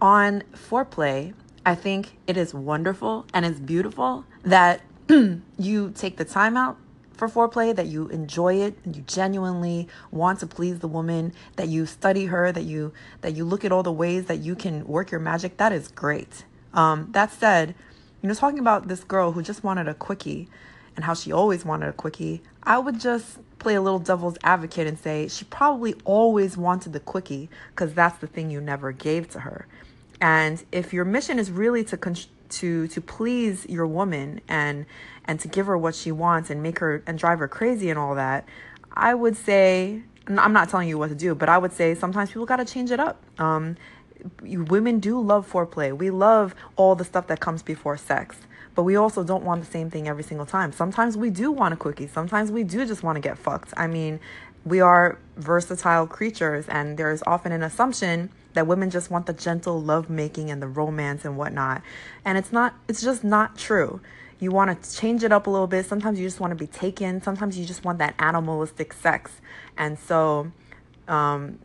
on 0.00 0.42
foreplay 0.54 1.34
i 1.66 1.74
think 1.74 2.16
it 2.26 2.38
is 2.38 2.54
wonderful 2.54 3.26
and 3.34 3.44
it's 3.44 3.60
beautiful 3.60 4.24
that 4.44 4.80
you 5.58 5.92
take 5.94 6.16
the 6.16 6.24
time 6.24 6.56
out 6.56 6.78
for 7.20 7.28
foreplay 7.28 7.74
that 7.76 7.86
you 7.86 8.08
enjoy 8.08 8.54
it 8.54 8.76
and 8.84 8.96
you 8.96 9.02
genuinely 9.02 9.86
want 10.10 10.40
to 10.40 10.46
please 10.46 10.80
the 10.80 10.88
woman 10.88 11.32
that 11.56 11.68
you 11.68 11.86
study 11.86 12.26
her 12.26 12.50
that 12.50 12.64
you 12.64 12.92
that 13.20 13.36
you 13.36 13.44
look 13.44 13.64
at 13.64 13.70
all 13.70 13.82
the 13.82 13.92
ways 13.92 14.24
that 14.26 14.38
you 14.38 14.56
can 14.56 14.86
work 14.86 15.10
your 15.10 15.20
magic 15.20 15.56
that 15.58 15.72
is 15.72 15.88
great 15.88 16.44
um, 16.74 17.08
that 17.12 17.30
said 17.32 17.74
you 18.22 18.28
know, 18.28 18.34
talking 18.34 18.58
about 18.58 18.88
this 18.88 19.02
girl 19.02 19.32
who 19.32 19.42
just 19.42 19.64
wanted 19.64 19.88
a 19.88 19.94
quickie 19.94 20.48
and 20.94 21.04
how 21.04 21.14
she 21.14 21.32
always 21.32 21.64
wanted 21.64 21.88
a 21.88 21.92
quickie, 21.92 22.42
I 22.62 22.78
would 22.78 23.00
just 23.00 23.38
play 23.58 23.74
a 23.74 23.80
little 23.80 23.98
devil's 23.98 24.36
advocate 24.42 24.86
and 24.86 24.98
say 24.98 25.28
she 25.28 25.44
probably 25.46 25.94
always 26.04 26.56
wanted 26.56 26.92
the 26.92 27.00
quickie 27.00 27.48
because 27.70 27.94
that's 27.94 28.18
the 28.18 28.26
thing 28.26 28.50
you 28.50 28.60
never 28.60 28.92
gave 28.92 29.28
to 29.30 29.40
her. 29.40 29.66
And 30.20 30.62
if 30.70 30.92
your 30.92 31.06
mission 31.06 31.38
is 31.38 31.50
really 31.50 31.82
to 31.84 31.96
con- 31.96 32.16
to 32.50 32.88
to 32.88 33.00
please 33.00 33.66
your 33.68 33.86
woman 33.86 34.40
and 34.48 34.86
and 35.24 35.40
to 35.40 35.48
give 35.48 35.66
her 35.66 35.76
what 35.78 35.94
she 35.94 36.12
wants 36.12 36.50
and 36.50 36.62
make 36.62 36.78
her 36.78 37.02
and 37.06 37.18
drive 37.18 37.38
her 37.38 37.48
crazy 37.48 37.90
and 37.90 37.98
all 37.98 38.14
that, 38.14 38.46
I 38.92 39.14
would 39.14 39.36
say 39.36 40.02
I'm 40.26 40.52
not 40.52 40.68
telling 40.68 40.88
you 40.88 40.98
what 40.98 41.08
to 41.08 41.14
do, 41.14 41.34
but 41.34 41.48
I 41.48 41.58
would 41.58 41.72
say 41.72 41.94
sometimes 41.94 42.30
people 42.30 42.46
got 42.46 42.56
to 42.56 42.64
change 42.64 42.90
it 42.90 43.00
up. 43.00 43.22
Um, 43.38 43.76
women 44.42 45.00
do 45.00 45.20
love 45.20 45.50
foreplay. 45.50 45.96
We 45.96 46.10
love 46.10 46.54
all 46.76 46.94
the 46.94 47.04
stuff 47.04 47.26
that 47.28 47.40
comes 47.40 47.62
before 47.62 47.96
sex. 47.96 48.36
But 48.74 48.84
we 48.84 48.96
also 48.96 49.24
don't 49.24 49.44
want 49.44 49.64
the 49.64 49.70
same 49.70 49.90
thing 49.90 50.06
every 50.06 50.22
single 50.22 50.46
time. 50.46 50.72
Sometimes 50.72 51.16
we 51.16 51.30
do 51.30 51.50
want 51.50 51.74
a 51.74 51.76
cookie. 51.76 52.06
Sometimes 52.06 52.52
we 52.52 52.62
do 52.62 52.86
just 52.86 53.02
want 53.02 53.16
to 53.16 53.20
get 53.20 53.36
fucked. 53.36 53.74
I 53.76 53.86
mean, 53.86 54.20
we 54.64 54.80
are 54.80 55.18
versatile 55.36 56.06
creatures, 56.06 56.68
and 56.68 56.96
there's 56.96 57.22
often 57.26 57.50
an 57.50 57.62
assumption 57.62 58.30
that 58.54 58.66
women 58.66 58.90
just 58.90 59.10
want 59.10 59.26
the 59.26 59.32
gentle 59.32 59.80
love 59.80 60.10
making 60.10 60.50
and 60.50 60.60
the 60.60 60.68
romance 60.68 61.24
and 61.24 61.36
whatnot. 61.36 61.82
And 62.24 62.36
it's 62.36 62.52
not, 62.52 62.74
it's 62.88 63.02
just 63.02 63.24
not 63.24 63.56
true. 63.56 64.00
You 64.38 64.50
want 64.50 64.82
to 64.82 64.96
change 64.96 65.22
it 65.22 65.32
up 65.32 65.46
a 65.46 65.50
little 65.50 65.66
bit. 65.66 65.86
Sometimes 65.86 66.18
you 66.18 66.26
just 66.26 66.40
want 66.40 66.50
to 66.52 66.56
be 66.56 66.66
taken. 66.66 67.22
Sometimes 67.22 67.58
you 67.58 67.66
just 67.66 67.84
want 67.84 67.98
that 67.98 68.14
animalistic 68.18 68.92
sex. 68.92 69.32
And 69.76 69.98
so, 69.98 70.50
um, 71.06 71.58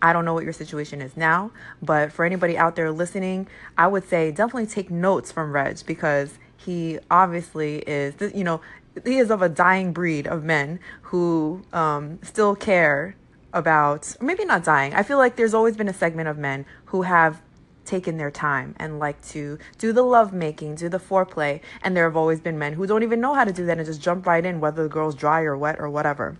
I 0.00 0.12
don't 0.12 0.26
know 0.26 0.34
what 0.34 0.44
your 0.44 0.52
situation 0.52 1.00
is 1.00 1.16
now, 1.16 1.50
but 1.80 2.12
for 2.12 2.26
anybody 2.26 2.58
out 2.58 2.76
there 2.76 2.90
listening, 2.90 3.48
I 3.78 3.86
would 3.86 4.06
say 4.06 4.30
definitely 4.30 4.66
take 4.66 4.90
notes 4.90 5.32
from 5.32 5.52
Reg 5.52 5.78
because 5.86 6.38
he 6.58 6.98
obviously 7.10 7.78
is, 7.78 8.14
you 8.34 8.44
know, 8.44 8.60
he 9.04 9.16
is 9.16 9.30
of 9.30 9.40
a 9.40 9.48
dying 9.48 9.92
breed 9.92 10.26
of 10.26 10.44
men 10.44 10.78
who 11.02 11.62
um, 11.72 12.18
still 12.22 12.54
care 12.54 13.16
about, 13.54 14.16
maybe 14.20 14.44
not 14.44 14.64
dying. 14.64 14.92
I 14.92 15.02
feel 15.02 15.16
like 15.16 15.36
there's 15.36 15.54
always 15.54 15.76
been 15.76 15.88
a 15.88 15.94
segment 15.94 16.28
of 16.28 16.36
men 16.36 16.66
who 16.86 17.02
have 17.02 17.40
taken 17.84 18.16
their 18.16 18.30
time 18.30 18.74
and 18.78 18.98
like 18.98 19.22
to 19.28 19.58
do 19.78 19.92
the 19.92 20.02
love 20.02 20.32
making, 20.32 20.74
do 20.74 20.88
the 20.88 20.98
foreplay. 20.98 21.60
And 21.82 21.96
there 21.96 22.04
have 22.04 22.16
always 22.16 22.40
been 22.40 22.58
men 22.58 22.74
who 22.74 22.86
don't 22.86 23.02
even 23.02 23.20
know 23.20 23.34
how 23.34 23.44
to 23.44 23.52
do 23.52 23.64
that 23.66 23.78
and 23.78 23.86
just 23.86 24.02
jump 24.02 24.26
right 24.26 24.44
in, 24.44 24.60
whether 24.60 24.82
the 24.82 24.88
girl's 24.88 25.14
dry 25.14 25.42
or 25.42 25.56
wet 25.56 25.76
or 25.78 25.88
whatever. 25.88 26.36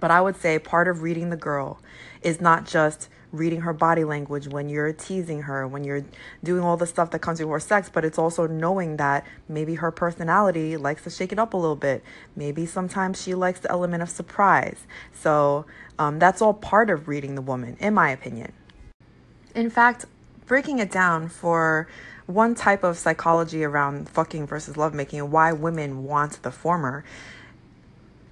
But 0.00 0.10
I 0.10 0.20
would 0.20 0.36
say 0.36 0.58
part 0.58 0.88
of 0.88 1.02
reading 1.02 1.30
the 1.30 1.36
girl 1.36 1.80
is 2.22 2.40
not 2.40 2.66
just 2.66 3.08
reading 3.32 3.60
her 3.60 3.72
body 3.72 4.02
language 4.02 4.48
when 4.48 4.68
you're 4.68 4.92
teasing 4.92 5.42
her, 5.42 5.66
when 5.66 5.84
you're 5.84 6.04
doing 6.42 6.62
all 6.62 6.76
the 6.76 6.86
stuff 6.86 7.10
that 7.10 7.20
comes 7.20 7.38
before 7.38 7.60
sex, 7.60 7.88
but 7.92 8.04
it's 8.04 8.18
also 8.18 8.46
knowing 8.46 8.96
that 8.96 9.24
maybe 9.48 9.76
her 9.76 9.90
personality 9.90 10.76
likes 10.76 11.04
to 11.04 11.10
shake 11.10 11.30
it 11.30 11.38
up 11.38 11.54
a 11.54 11.56
little 11.56 11.76
bit. 11.76 12.02
Maybe 12.34 12.66
sometimes 12.66 13.22
she 13.22 13.34
likes 13.34 13.60
the 13.60 13.70
element 13.70 14.02
of 14.02 14.10
surprise. 14.10 14.86
So 15.12 15.64
um, 16.00 16.18
that's 16.18 16.40
all 16.40 16.54
part 16.54 16.90
of 16.90 17.06
reading 17.08 17.34
the 17.34 17.42
woman, 17.42 17.76
in 17.78 17.94
my 17.94 18.10
opinion. 18.10 18.52
In 19.54 19.68
fact, 19.68 20.06
breaking 20.46 20.78
it 20.78 20.90
down 20.90 21.28
for 21.28 21.86
one 22.26 22.54
type 22.54 22.82
of 22.82 22.96
psychology 22.96 23.62
around 23.64 24.08
fucking 24.08 24.46
versus 24.46 24.76
lovemaking 24.76 25.20
and 25.20 25.30
why 25.30 25.52
women 25.52 26.04
want 26.04 26.42
the 26.42 26.50
former 26.50 27.04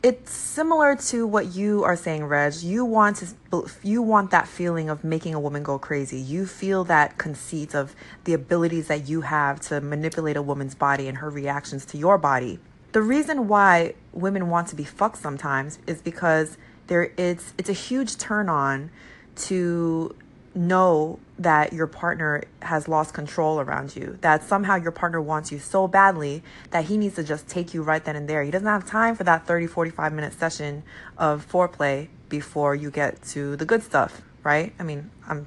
it's 0.01 0.33
similar 0.33 0.95
to 0.95 1.27
what 1.27 1.57
you 1.57 1.83
are 1.83 1.97
saying, 1.97 2.25
Reg. 2.25 2.55
You 2.63 2.85
want 2.85 3.17
to, 3.17 3.67
you 3.83 4.01
want 4.01 4.31
that 4.31 4.47
feeling 4.47 4.89
of 4.89 5.03
making 5.03 5.35
a 5.35 5.41
woman 5.41 5.65
go 5.65 5.77
crazy. 5.77 6.19
You 6.19 6.47
feel 6.47 6.85
that 6.85 7.19
conceit 7.19 7.75
of 7.75 7.97
the 8.23 8.33
abilities 8.33 8.87
that 8.87 9.09
you 9.09 9.23
have 9.23 9.61
to 9.63 9.81
manipulate 9.81 10.37
a 10.37 10.43
woman's 10.43 10.77
body 10.77 11.09
and 11.09 11.19
her 11.19 11.29
reactions 11.29 11.85
to 11.87 11.99
your 11.99 12.17
body. 12.17 12.61
The 12.93 13.03
reason 13.03 13.49
why 13.49 13.95
women 14.13 14.49
want 14.49 14.69
to 14.69 14.77
be 14.77 14.85
fucked 14.85 15.19
sometimes 15.19 15.81
is 15.89 16.01
because 16.01 16.57
there 16.89 17.13
it's 17.17 17.55
it's 17.57 17.69
a 17.71 17.75
huge 17.75 18.19
turn 18.19 18.49
on 18.49 18.91
to 19.37 20.15
know 20.55 21.19
that 21.39 21.73
your 21.73 21.87
partner 21.87 22.43
has 22.63 22.89
lost 22.89 23.15
control 23.15 23.61
around 23.61 23.95
you, 23.95 24.19
that 24.23 24.43
somehow 24.43 24.75
your 24.75 24.91
partner 24.91 25.21
wants 25.21 25.53
you 25.53 25.59
so 25.59 25.87
badly 25.87 26.43
that 26.71 26.87
he 26.87 26.97
needs 26.97 27.15
to 27.15 27.23
just 27.23 27.49
take 27.49 27.73
you 27.73 27.83
right 27.83 28.05
then 28.05 28.17
and 28.17 28.29
there. 28.29 28.43
He 28.43 28.51
doesn't 28.51 28.67
have 28.67 28.85
time 28.85 29.15
for 29.15 29.25
that 29.25 29.47
30, 29.47 29.69
45 29.69 30.13
minute 30.13 30.33
session 30.33 30.83
of 31.17 31.47
foreplay 31.49 32.09
before 32.29 32.75
you 32.75 32.91
get 32.91 33.23
to 33.23 33.57
the 33.57 33.65
good 33.65 33.83
stuff, 33.83 34.23
right? 34.43 34.73
I 34.79 34.83
mean, 34.83 35.11
I'm 35.29 35.47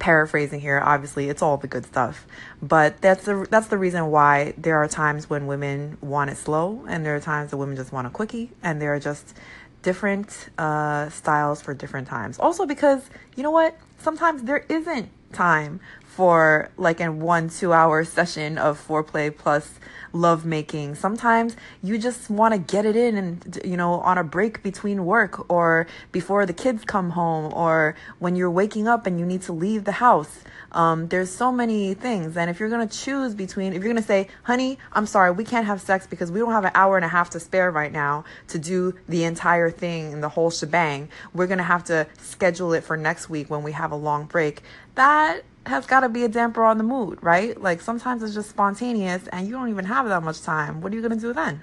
paraphrasing 0.00 0.60
here. 0.60 0.80
Obviously, 0.80 1.28
it's 1.28 1.42
all 1.42 1.56
the 1.56 1.68
good 1.68 1.86
stuff. 1.86 2.26
But 2.60 3.00
that's 3.00 3.24
the 3.24 3.46
that's 3.48 3.68
the 3.68 3.78
reason 3.78 4.10
why 4.10 4.54
there 4.58 4.76
are 4.82 4.88
times 4.88 5.30
when 5.30 5.46
women 5.46 5.96
want 6.00 6.30
it 6.30 6.36
slow 6.36 6.84
and 6.88 7.06
there 7.06 7.14
are 7.14 7.20
times 7.20 7.52
that 7.52 7.56
women 7.56 7.76
just 7.76 7.92
want 7.92 8.08
a 8.08 8.10
quickie 8.10 8.50
and 8.62 8.82
there 8.82 8.92
are 8.94 9.00
just 9.00 9.36
different 9.82 10.48
uh, 10.58 11.08
styles 11.10 11.60
for 11.60 11.74
different 11.74 12.08
times. 12.08 12.38
Also, 12.38 12.66
because 12.66 13.10
you 13.36 13.42
know 13.42 13.50
what? 13.50 13.76
Sometimes 13.98 14.42
there 14.44 14.64
isn't 14.68 15.10
time 15.32 15.80
for 16.04 16.70
like 16.76 17.00
a 17.00 17.10
one, 17.10 17.48
two 17.48 17.72
hour 17.72 18.04
session 18.18 18.58
of 18.58 18.84
foreplay 18.86 19.34
plus 19.34 19.78
love 20.12 20.44
making. 20.44 20.94
Sometimes 20.94 21.56
you 21.82 21.96
just 21.98 22.28
want 22.28 22.52
to 22.52 22.58
get 22.58 22.84
it 22.84 22.96
in 22.96 23.16
and, 23.16 23.60
you 23.64 23.76
know, 23.76 23.94
on 24.00 24.18
a 24.18 24.24
break 24.24 24.62
between 24.62 25.06
work 25.06 25.50
or 25.50 25.86
before 26.12 26.44
the 26.44 26.52
kids 26.52 26.84
come 26.84 27.10
home 27.10 27.52
or 27.54 27.94
when 28.18 28.36
you're 28.36 28.50
waking 28.50 28.86
up 28.86 29.06
and 29.06 29.18
you 29.18 29.24
need 29.24 29.42
to 29.42 29.52
leave 29.52 29.84
the 29.84 29.92
house. 29.92 30.44
Um, 30.72 31.08
there's 31.08 31.30
so 31.30 31.52
many 31.52 31.94
things. 31.94 32.36
And 32.36 32.50
if 32.50 32.58
you're 32.58 32.68
going 32.68 32.86
to 32.86 32.98
choose 32.98 33.34
between, 33.34 33.72
if 33.72 33.82
you're 33.82 33.92
going 33.92 34.02
to 34.02 34.02
say, 34.02 34.28
honey, 34.42 34.78
I'm 34.92 35.06
sorry, 35.06 35.30
we 35.30 35.44
can't 35.44 35.66
have 35.66 35.80
sex 35.80 36.06
because 36.06 36.30
we 36.32 36.40
don't 36.40 36.52
have 36.52 36.64
an 36.64 36.72
hour 36.74 36.96
and 36.96 37.04
a 37.04 37.08
half 37.08 37.30
to 37.30 37.40
spare 37.40 37.70
right 37.70 37.92
now 37.92 38.24
to 38.48 38.58
do 38.58 38.94
the 39.08 39.24
entire 39.24 39.70
thing 39.70 40.12
and 40.12 40.22
the 40.22 40.28
whole 40.30 40.50
shebang, 40.50 41.08
we're 41.34 41.46
going 41.46 41.58
to 41.58 41.64
have 41.64 41.84
to 41.84 42.06
schedule 42.18 42.72
it 42.72 42.82
for 42.82 42.96
next 42.96 43.28
week 43.28 43.50
when 43.50 43.62
we 43.62 43.72
have 43.72 43.92
a 43.92 43.96
long 43.96 44.24
break. 44.24 44.62
That 44.94 45.42
has 45.66 45.86
got 45.86 46.00
to 46.00 46.08
be 46.08 46.24
a 46.24 46.28
damper 46.28 46.64
on 46.64 46.78
the 46.78 46.84
mood, 46.84 47.18
right? 47.22 47.60
Like 47.60 47.80
sometimes 47.80 48.22
it's 48.22 48.34
just 48.34 48.50
spontaneous 48.50 49.28
and 49.28 49.46
you 49.46 49.52
don't 49.52 49.68
even 49.68 49.84
have 49.84 50.08
that 50.08 50.22
much 50.22 50.42
time. 50.42 50.80
What 50.80 50.92
are 50.92 50.96
you 50.96 51.02
going 51.02 51.18
to 51.18 51.20
do 51.20 51.32
then? 51.32 51.62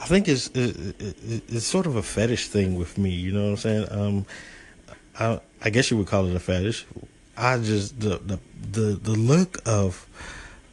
I 0.00 0.06
think 0.06 0.28
it's 0.28 0.48
it, 0.48 1.00
it, 1.00 1.44
it's 1.48 1.64
sort 1.64 1.86
of 1.86 1.96
a 1.96 2.02
fetish 2.02 2.48
thing 2.48 2.74
with 2.74 2.98
me. 2.98 3.10
You 3.10 3.32
know 3.32 3.44
what 3.44 3.50
I'm 3.50 3.56
saying? 3.56 3.86
Um, 3.90 4.26
I 5.18 5.40
I 5.62 5.70
guess 5.70 5.90
you 5.90 5.96
would 5.96 6.08
call 6.08 6.26
it 6.26 6.36
a 6.36 6.40
fetish. 6.40 6.84
I 7.36 7.58
just 7.58 8.00
the 8.00 8.18
the 8.18 8.38
the, 8.70 8.98
the 9.02 9.12
look 9.12 9.58
of 9.66 10.08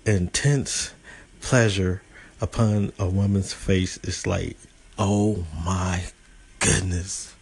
intense 0.06 0.94
pleasure 1.41 2.01
upon 2.39 2.91
a 2.98 3.08
woman's 3.08 3.53
face 3.53 3.98
is 4.03 4.25
like, 4.25 4.58
oh 4.98 5.46
my 5.65 6.03
goodness. 6.60 7.34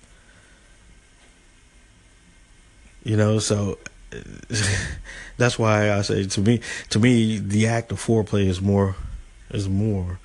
You 3.03 3.15
know, 3.15 3.39
so 3.39 3.77
that's 5.37 5.57
why 5.57 5.91
I 5.91 6.01
say 6.01 6.25
to 6.25 6.41
me 6.41 6.61
to 6.89 6.99
me 6.99 7.37
the 7.39 7.67
act 7.67 7.91
of 7.91 8.03
foreplay 8.03 8.47
is 8.47 8.61
more 8.61 8.95
is 9.51 9.69
more 9.69 10.19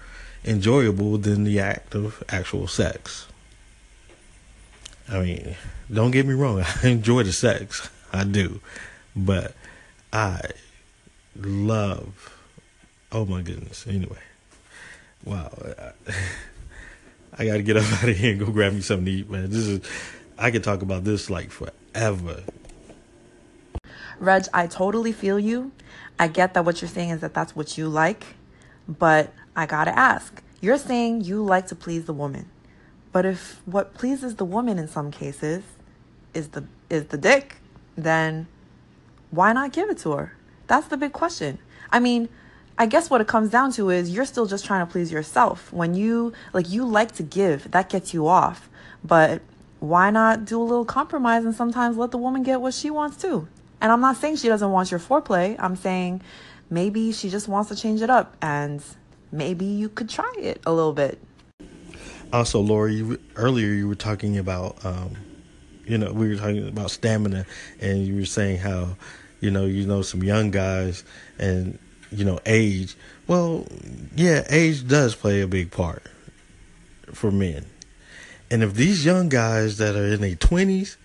enjoyable 0.45 1.19
than 1.19 1.45
the 1.45 1.61
act 1.61 1.95
of 1.95 2.23
actual 2.29 2.67
sex. 2.67 3.27
I 5.09 5.21
mean, 5.21 5.57
don't 5.93 6.11
get 6.11 6.27
me 6.27 6.35
wrong, 6.35 6.65
I 6.83 6.89
enjoy 6.89 7.23
the 7.23 7.33
sex. 7.33 7.91
I 8.14 8.25
do. 8.25 8.61
But 9.16 9.54
I 10.12 10.40
love 11.37 12.35
oh 13.14 13.25
my 13.25 13.40
goodness. 13.40 13.87
Anyway. 13.87 14.18
Wow. 15.25 15.50
I 17.38 17.47
got 17.47 17.54
to 17.54 17.62
get 17.62 17.76
up 17.76 17.85
out 18.02 18.09
of 18.09 18.16
here 18.16 18.33
and 18.33 18.40
go 18.40 18.50
grab 18.50 18.75
me 18.75 18.80
something 18.80 19.06
to 19.06 19.11
eat, 19.11 19.30
man. 19.30 19.50
This 19.50 19.66
is 19.66 19.80
I 20.37 20.50
could 20.50 20.64
talk 20.64 20.83
about 20.83 21.04
this 21.04 21.30
like 21.30 21.50
forever. 21.50 22.42
Reg, 24.18 24.44
I 24.52 24.66
totally 24.66 25.12
feel 25.12 25.38
you. 25.38 25.73
I 26.18 26.28
get 26.28 26.54
that 26.54 26.64
what 26.64 26.80
you're 26.80 26.88
saying 26.88 27.11
is 27.11 27.21
that 27.21 27.35
that's 27.35 27.56
what 27.56 27.76
you 27.76 27.88
like, 27.88 28.25
but 28.87 29.33
I 29.56 29.66
gotta 29.66 29.97
ask. 29.97 30.42
You're 30.61 30.78
saying 30.78 31.23
you 31.23 31.44
like 31.44 31.66
to 31.68 31.75
please 31.75 32.04
the 32.04 32.12
woman, 32.12 32.49
but 33.12 33.26
if 33.26 33.61
what 33.66 33.94
pleases 33.94 34.37
the 34.37 34.44
woman 34.44 34.78
in 34.78 34.87
some 34.87 35.11
cases 35.11 35.64
is 36.33 36.49
the 36.49 36.64
is 36.88 37.06
the 37.06 37.18
dick, 37.18 37.56
then 37.97 38.47
why 39.31 39.53
not 39.53 39.73
give 39.73 39.91
it 39.91 39.99
to 39.99 40.13
her? 40.13 40.37
That's 40.67 40.87
the 40.87 40.97
big 40.97 41.13
question. 41.13 41.59
I 41.91 42.01
mean, 42.01 42.29
I 42.77 42.87
guess 42.87 43.09
what 43.09 43.21
it 43.21 43.29
comes 43.29 43.51
down 43.51 43.73
to 43.73 43.91
is 43.91 44.11
you're 44.11 44.25
still 44.25 44.47
just 44.47 44.65
trying 44.65 44.85
to 44.85 44.91
please 44.91 45.13
yourself. 45.13 45.73
When 45.73 45.95
you 45.95 46.33
like 46.53 46.71
you 46.71 46.85
like 46.85 47.13
to 47.13 47.23
give, 47.23 47.71
that 47.71 47.89
gets 47.89 48.13
you 48.13 48.27
off. 48.27 48.69
But 49.05 49.43
why 49.81 50.11
not 50.11 50.45
do 50.45 50.61
a 50.61 50.65
little 50.65 50.85
compromise 50.85 51.45
and 51.45 51.55
sometimes 51.55 51.97
let 51.97 52.11
the 52.11 52.19
woman 52.19 52.43
get 52.43 52.61
what 52.61 52.75
she 52.75 52.91
wants 52.91 53.17
too? 53.17 53.47
And 53.81 53.93
I'm 53.93 54.01
not 54.01 54.17
saying 54.17 54.37
she 54.37 54.49
doesn't 54.49 54.71
want 54.71 54.91
your 54.91 55.01
foreplay. 55.01 55.57
I'm 55.59 55.77
saying 55.77 56.23
maybe 56.71 57.13
she 57.13 57.29
just 57.29 57.49
wants 57.49 57.69
to 57.69 57.77
change 57.77 58.03
it 58.03 58.11
up 58.11 58.37
and 58.41 58.83
maybe 59.31 59.67
you 59.67 59.89
could 59.89 60.09
try 60.09 60.33
it 60.39 60.61
a 60.65 60.73
little 60.73 60.93
bit. 60.93 61.21
Also, 62.33 62.59
Lori, 62.61 62.95
you, 62.95 63.21
earlier 63.37 63.69
you 63.69 63.87
were 63.87 63.95
talking 63.95 64.39
about, 64.39 64.85
um, 64.85 65.17
you 65.87 65.99
know, 65.99 66.12
we 66.12 66.29
were 66.29 66.37
talking 66.37 66.67
about 66.67 66.91
stamina, 66.91 67.47
and 67.81 68.07
you 68.07 68.17
were 68.17 68.25
saying 68.25 68.59
how, 68.59 68.97
you 69.41 69.50
know, 69.50 69.67
you 69.67 69.87
know 69.87 70.03
some 70.03 70.23
young 70.23 70.50
guys 70.50 71.05
and 71.38 71.79
you 72.11 72.25
know 72.25 72.38
age. 72.47 72.97
Well, 73.26 73.67
yeah, 74.14 74.45
age 74.49 74.87
does 74.87 75.14
play 75.14 75.41
a 75.41 75.47
big 75.47 75.71
part 75.71 76.03
for 77.12 77.31
men. 77.31 77.67
And 78.50 78.62
if 78.62 78.75
these 78.75 79.05
young 79.05 79.29
guys 79.29 79.79
that 79.79 79.97
are 79.97 80.07
in 80.07 80.21
their 80.21 80.35
twenties 80.35 80.97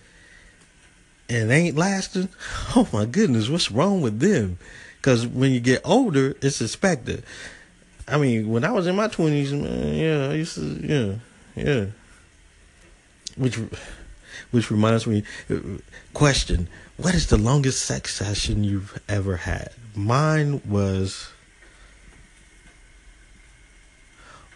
and 1.28 1.50
ain't 1.50 1.76
lasting, 1.76 2.28
oh 2.76 2.88
my 2.92 3.04
goodness, 3.06 3.48
what's 3.48 3.70
wrong 3.70 4.00
with 4.00 4.20
them? 4.20 4.58
Because 4.96 5.26
when 5.26 5.52
you 5.52 5.60
get 5.60 5.80
older, 5.84 6.36
it's 6.42 6.60
expected. 6.60 7.24
I 8.06 8.18
mean, 8.18 8.50
when 8.50 8.64
I 8.64 8.72
was 8.72 8.86
in 8.86 8.96
my 8.96 9.08
twenties, 9.08 9.52
man, 9.52 9.94
yeah, 9.94 10.28
I 10.30 10.34
used 10.34 10.56
to, 10.56 11.20
yeah, 11.56 11.64
yeah. 11.64 11.86
Which, 13.36 13.58
which 14.50 14.70
reminds 14.70 15.06
me, 15.06 15.22
uh, 15.50 15.58
question: 16.14 16.68
What 16.96 17.14
is 17.14 17.26
the 17.28 17.38
longest 17.38 17.84
sex 17.84 18.14
session 18.14 18.64
you've 18.64 19.00
ever 19.08 19.36
had? 19.36 19.70
Mine 19.94 20.62
was, 20.68 21.30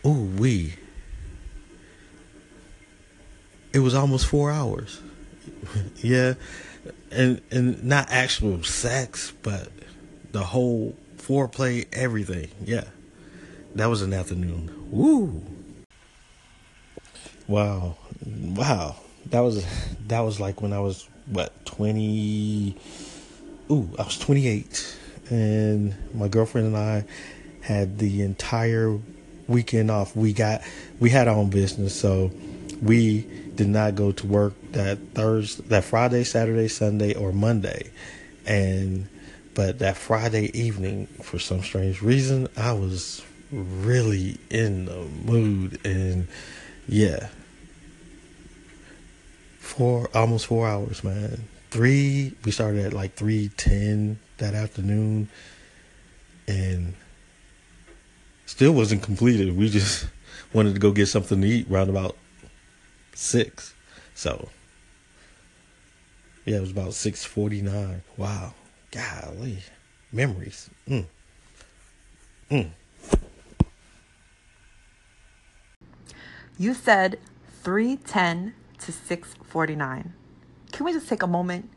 oh, 0.05 0.25
we. 0.37 0.75
It 3.73 3.81
was 3.81 3.95
almost 3.95 4.27
four 4.27 4.53
hours. 4.53 5.01
yeah, 5.97 6.35
and 7.11 7.41
and 7.51 7.83
not 7.85 8.11
actual 8.11 8.63
sex, 8.63 9.33
but 9.43 9.69
the 10.33 10.43
whole 10.43 10.97
foreplay, 11.17 11.87
everything. 11.93 12.49
Yeah, 12.65 12.85
that 13.75 13.87
was 13.87 14.03
an 14.03 14.13
afternoon. 14.13 14.89
Woo! 14.91 15.43
Wow, 17.47 17.97
wow. 18.25 18.97
That 19.31 19.41
was 19.41 19.65
that 20.09 20.21
was 20.21 20.41
like 20.41 20.63
when 20.63 20.73
I 20.73 20.81
was 20.81 21.09
what 21.27 21.53
twenty. 21.65 22.77
Ooh, 23.71 23.89
I 23.99 24.03
was 24.03 24.19
twenty 24.19 24.47
eight, 24.47 24.97
and 25.31 25.95
my 26.15 26.29
girlfriend 26.29 26.69
and 26.69 26.77
I 26.77 27.05
had 27.63 27.99
the 27.99 28.23
entire 28.23 28.99
weekend 29.49 29.91
off. 29.91 30.15
We 30.15 30.33
got 30.33 30.63
we 31.01 31.11
had 31.11 31.29
our 31.29 31.37
own 31.37 31.51
business, 31.51 31.99
so 31.99 32.31
we 32.83 33.23
did 33.55 33.69
not 33.69 33.95
go 33.95 34.13
to 34.13 34.27
work 34.27 34.55
that 34.73 34.99
Thursday, 35.15 35.65
that 35.69 35.85
Friday, 35.85 36.25
Saturday, 36.25 36.69
Sunday, 36.69 37.15
or 37.15 37.33
Monday, 37.33 37.91
and 38.47 39.09
but 39.55 39.79
that 39.79 39.97
Friday 39.97 40.57
evening, 40.59 41.07
for 41.07 41.39
some 41.39 41.63
strange 41.63 42.03
reason, 42.03 42.49
I 42.57 42.73
was 42.73 43.23
really 43.53 44.39
in 44.51 44.87
the 44.87 45.03
mood, 45.25 45.81
and 45.85 46.29
yeah, 46.89 47.29
four 49.65 50.09
almost 50.15 50.47
four 50.47 50.69
hours, 50.69 51.03
man. 51.03 51.49
Three, 51.71 52.35
we 52.45 52.53
started 52.53 52.87
at 52.87 52.93
like 52.93 53.15
three 53.15 53.51
ten 53.57 54.19
that 54.39 54.55
afternoon, 54.55 55.29
and 56.47 56.95
still 58.47 58.73
wasn't 58.73 59.03
completed. 59.03 59.57
We 59.57 59.69
just 59.69 60.07
wanted 60.53 60.75
to 60.75 60.81
go 60.81 60.93
get 60.93 61.07
something 61.07 61.41
to 61.41 61.47
eat 61.47 61.71
around 61.71 61.91
about 61.91 62.17
six. 63.15 63.75
So 64.15 64.49
yeah, 66.45 66.59
it 66.59 66.61
was 66.61 66.71
about 66.71 66.95
six 66.95 67.25
forty 67.25 67.63
nine. 67.63 68.03
Wow. 68.17 68.55
Golly. 68.93 69.59
Memories. 70.13 70.71
Mm. 70.89 71.07
Mm. 72.49 72.71
You 76.57 76.73
said 76.73 77.19
310 77.65 78.55
to 78.87 78.93
649. 78.93 80.13
Can 80.73 80.87
we 80.87 80.93
just 80.93 81.09
take 81.09 81.23
a 81.23 81.27
moment? 81.27 81.71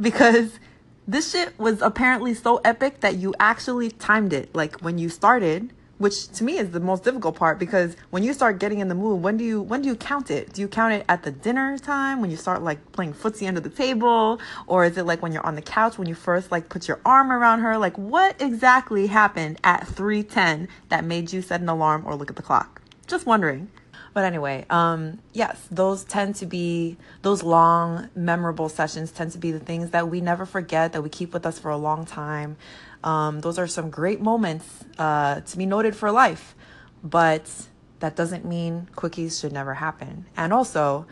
Because 0.00 0.58
this 1.06 1.32
shit 1.32 1.58
was 1.58 1.82
apparently 1.82 2.34
so 2.34 2.60
epic 2.64 3.00
that 3.00 3.16
you 3.16 3.34
actually 3.38 3.90
timed 3.90 4.32
it. 4.32 4.54
Like 4.54 4.80
when 4.80 4.98
you 4.98 5.08
started, 5.08 5.72
which 5.98 6.28
to 6.32 6.44
me 6.44 6.58
is 6.58 6.70
the 6.70 6.80
most 6.80 7.04
difficult 7.04 7.36
part 7.36 7.58
because 7.58 7.96
when 8.10 8.22
you 8.22 8.32
start 8.32 8.58
getting 8.58 8.80
in 8.80 8.88
the 8.88 8.94
mood, 8.94 9.22
when 9.22 9.36
do 9.36 9.44
you 9.44 9.60
when 9.60 9.82
do 9.82 9.88
you 9.88 9.96
count 9.96 10.30
it? 10.30 10.52
Do 10.52 10.60
you 10.60 10.68
count 10.68 10.94
it 10.94 11.04
at 11.08 11.22
the 11.22 11.30
dinner 11.30 11.78
time 11.78 12.20
when 12.20 12.30
you 12.30 12.36
start 12.36 12.62
like 12.62 12.92
playing 12.92 13.14
footsie 13.14 13.46
under 13.46 13.60
the 13.60 13.70
table, 13.70 14.40
or 14.66 14.84
is 14.84 14.96
it 14.96 15.04
like 15.04 15.22
when 15.22 15.32
you're 15.32 15.46
on 15.46 15.54
the 15.54 15.62
couch 15.62 15.98
when 15.98 16.08
you 16.08 16.14
first 16.14 16.50
like 16.50 16.68
put 16.68 16.88
your 16.88 17.00
arm 17.04 17.30
around 17.30 17.60
her? 17.60 17.78
Like 17.78 17.96
what 17.96 18.40
exactly 18.40 19.06
happened 19.06 19.60
at 19.62 19.86
3:10 19.86 20.68
that 20.88 21.04
made 21.04 21.32
you 21.32 21.42
set 21.42 21.60
an 21.60 21.68
alarm 21.68 22.04
or 22.06 22.16
look 22.16 22.30
at 22.30 22.36
the 22.36 22.42
clock? 22.42 22.82
Just 23.06 23.26
wondering. 23.26 23.68
But 24.14 24.24
anyway, 24.24 24.64
um, 24.70 25.18
yes, 25.32 25.60
those 25.72 26.04
tend 26.04 26.36
to 26.36 26.46
be 26.46 26.96
those 27.22 27.42
long, 27.42 28.08
memorable 28.14 28.68
sessions 28.68 29.10
tend 29.10 29.32
to 29.32 29.38
be 29.38 29.50
the 29.50 29.58
things 29.58 29.90
that 29.90 30.08
we 30.08 30.20
never 30.20 30.46
forget, 30.46 30.92
that 30.92 31.02
we 31.02 31.08
keep 31.08 31.34
with 31.34 31.44
us 31.44 31.58
for 31.58 31.70
a 31.72 31.76
long 31.76 32.06
time. 32.06 32.56
Um, 33.02 33.40
those 33.40 33.58
are 33.58 33.66
some 33.66 33.90
great 33.90 34.20
moments 34.20 34.84
uh, 34.98 35.40
to 35.40 35.58
be 35.58 35.66
noted 35.66 35.96
for 35.96 36.12
life, 36.12 36.54
but 37.02 37.50
that 37.98 38.14
doesn't 38.14 38.44
mean 38.44 38.88
quickies 38.94 39.40
should 39.40 39.52
never 39.52 39.74
happen. 39.74 40.26
And 40.36 40.52
also, 40.52 41.06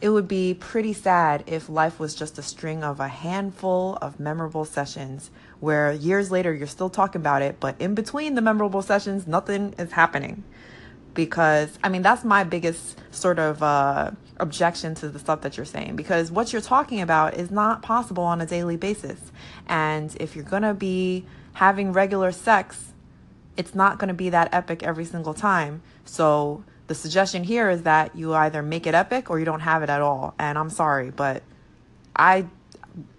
it 0.00 0.10
would 0.10 0.28
be 0.28 0.54
pretty 0.54 0.92
sad 0.92 1.42
if 1.48 1.68
life 1.68 1.98
was 1.98 2.14
just 2.14 2.38
a 2.38 2.42
string 2.42 2.84
of 2.84 3.00
a 3.00 3.08
handful 3.08 3.98
of 4.00 4.20
memorable 4.20 4.64
sessions 4.64 5.32
where 5.58 5.90
years 5.90 6.30
later 6.30 6.54
you're 6.54 6.66
still 6.68 6.90
talking 6.90 7.20
about 7.20 7.42
it, 7.42 7.58
but 7.58 7.80
in 7.80 7.96
between 7.96 8.36
the 8.36 8.40
memorable 8.40 8.82
sessions, 8.82 9.26
nothing 9.26 9.74
is 9.78 9.90
happening 9.92 10.44
because 11.16 11.76
I 11.82 11.88
mean 11.88 12.02
that's 12.02 12.22
my 12.22 12.44
biggest 12.44 12.96
sort 13.10 13.40
of 13.40 13.62
uh, 13.62 14.12
objection 14.36 14.94
to 14.96 15.08
the 15.08 15.18
stuff 15.18 15.40
that 15.40 15.56
you're 15.56 15.66
saying 15.66 15.96
because 15.96 16.30
what 16.30 16.52
you're 16.52 16.62
talking 16.62 17.00
about 17.00 17.34
is 17.34 17.50
not 17.50 17.82
possible 17.82 18.22
on 18.22 18.40
a 18.40 18.46
daily 18.46 18.76
basis, 18.76 19.32
and 19.66 20.16
if 20.20 20.36
you're 20.36 20.44
gonna 20.44 20.74
be 20.74 21.24
having 21.54 21.92
regular 21.92 22.30
sex, 22.30 22.92
it's 23.56 23.74
not 23.74 23.98
gonna 23.98 24.14
be 24.14 24.30
that 24.30 24.48
epic 24.52 24.84
every 24.84 25.04
single 25.04 25.34
time. 25.34 25.82
So 26.04 26.62
the 26.86 26.94
suggestion 26.94 27.42
here 27.42 27.68
is 27.68 27.82
that 27.82 28.14
you 28.14 28.32
either 28.34 28.62
make 28.62 28.86
it 28.86 28.94
epic 28.94 29.28
or 29.28 29.40
you 29.40 29.44
don't 29.44 29.60
have 29.60 29.82
it 29.82 29.90
at 29.90 30.00
all. 30.00 30.34
And 30.38 30.56
I'm 30.56 30.70
sorry, 30.70 31.10
but 31.10 31.42
I 32.14 32.46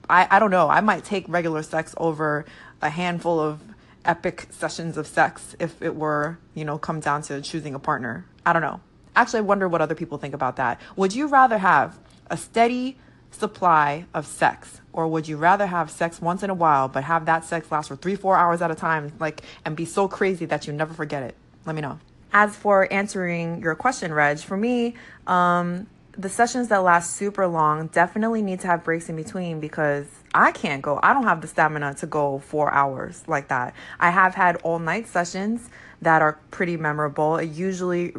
I, 0.09 0.27
I 0.31 0.39
don't 0.39 0.51
know. 0.51 0.69
I 0.69 0.79
might 0.81 1.03
take 1.03 1.25
regular 1.27 1.63
sex 1.63 1.93
over 1.97 2.45
a 2.81 2.89
handful 2.89 3.39
of 3.39 3.59
epic 4.07 4.47
sessions 4.49 4.97
of 4.97 5.05
sex 5.05 5.55
if 5.59 5.81
it 5.81 5.95
were, 5.95 6.39
you 6.55 6.65
know, 6.65 6.77
come 6.77 6.99
down 6.99 7.21
to 7.23 7.41
choosing 7.41 7.75
a 7.75 7.79
partner. 7.79 8.25
I 8.45 8.53
don't 8.53 8.61
know. 8.61 8.79
Actually, 9.15 9.39
I 9.39 9.41
wonder 9.43 9.67
what 9.67 9.81
other 9.81 9.95
people 9.95 10.17
think 10.17 10.33
about 10.33 10.55
that. 10.55 10.79
Would 10.95 11.13
you 11.13 11.27
rather 11.27 11.57
have 11.57 11.99
a 12.29 12.37
steady 12.37 12.97
supply 13.31 14.05
of 14.13 14.25
sex 14.25 14.81
or 14.93 15.07
would 15.07 15.27
you 15.27 15.37
rather 15.37 15.67
have 15.67 15.91
sex 15.91 16.21
once 16.21 16.43
in 16.43 16.49
a 16.49 16.53
while 16.53 16.87
but 16.87 17.03
have 17.03 17.25
that 17.25 17.43
sex 17.43 17.69
last 17.71 17.89
for 17.89 17.95
3 17.95 18.15
4 18.15 18.37
hours 18.37 18.61
at 18.61 18.71
a 18.71 18.75
time 18.75 19.11
like 19.19 19.41
and 19.65 19.75
be 19.75 19.85
so 19.85 20.07
crazy 20.07 20.45
that 20.45 20.65
you 20.65 20.73
never 20.73 20.93
forget 20.93 21.23
it? 21.23 21.35
Let 21.65 21.75
me 21.75 21.81
know. 21.81 21.99
As 22.31 22.55
for 22.55 22.91
answering 22.91 23.61
your 23.61 23.75
question, 23.75 24.13
Reg, 24.13 24.39
for 24.39 24.57
me, 24.57 24.95
um, 25.27 25.87
the 26.17 26.29
sessions 26.29 26.69
that 26.69 26.79
last 26.83 27.15
super 27.15 27.47
long 27.47 27.87
definitely 27.87 28.41
need 28.41 28.59
to 28.61 28.67
have 28.67 28.83
breaks 28.83 29.07
in 29.09 29.15
between 29.15 29.59
because 29.59 30.05
I 30.33 30.51
can't 30.51 30.81
go. 30.81 30.99
I 31.01 31.13
don't 31.13 31.23
have 31.23 31.41
the 31.41 31.47
stamina 31.47 31.95
to 31.95 32.05
go 32.05 32.39
four 32.39 32.71
hours 32.71 33.23
like 33.27 33.47
that. 33.47 33.73
I 33.99 34.09
have 34.09 34.35
had 34.35 34.57
all 34.57 34.79
night 34.79 35.07
sessions 35.07 35.69
that 36.01 36.21
are 36.21 36.39
pretty 36.51 36.77
memorable. 36.77 37.37
It 37.37 37.49
usually 37.49 38.13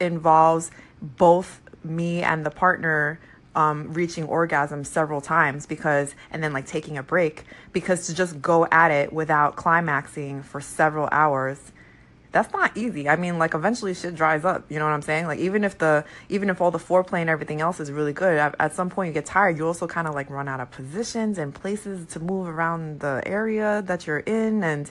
involves 0.00 0.70
both 1.00 1.60
me 1.82 2.22
and 2.22 2.44
the 2.44 2.50
partner 2.50 3.18
um, 3.54 3.92
reaching 3.92 4.24
orgasm 4.24 4.84
several 4.84 5.20
times 5.20 5.66
because, 5.66 6.14
and 6.30 6.42
then 6.42 6.52
like 6.52 6.66
taking 6.66 6.98
a 6.98 7.02
break 7.02 7.44
because 7.72 8.06
to 8.06 8.14
just 8.14 8.42
go 8.42 8.66
at 8.66 8.90
it 8.90 9.12
without 9.12 9.56
climaxing 9.56 10.42
for 10.42 10.60
several 10.60 11.08
hours 11.12 11.72
that's 12.34 12.52
not 12.52 12.76
easy. 12.76 13.08
I 13.08 13.14
mean, 13.14 13.38
like 13.38 13.54
eventually 13.54 13.94
shit 13.94 14.16
dries 14.16 14.44
up. 14.44 14.64
You 14.68 14.80
know 14.80 14.84
what 14.84 14.90
I'm 14.90 15.02
saying? 15.02 15.26
Like 15.28 15.38
even 15.38 15.62
if 15.62 15.78
the 15.78 16.04
even 16.28 16.50
if 16.50 16.60
all 16.60 16.72
the 16.72 16.80
foreplay 16.80 17.20
and 17.20 17.30
everything 17.30 17.60
else 17.60 17.78
is 17.78 17.92
really 17.92 18.12
good, 18.12 18.36
at, 18.36 18.56
at 18.58 18.74
some 18.74 18.90
point 18.90 19.06
you 19.06 19.14
get 19.14 19.24
tired. 19.24 19.56
You 19.56 19.68
also 19.68 19.86
kind 19.86 20.08
of 20.08 20.14
like 20.14 20.28
run 20.28 20.48
out 20.48 20.58
of 20.58 20.72
positions 20.72 21.38
and 21.38 21.54
places 21.54 22.06
to 22.08 22.18
move 22.18 22.48
around 22.48 22.98
the 22.98 23.22
area 23.24 23.82
that 23.86 24.08
you're 24.08 24.18
in, 24.18 24.64
and 24.64 24.90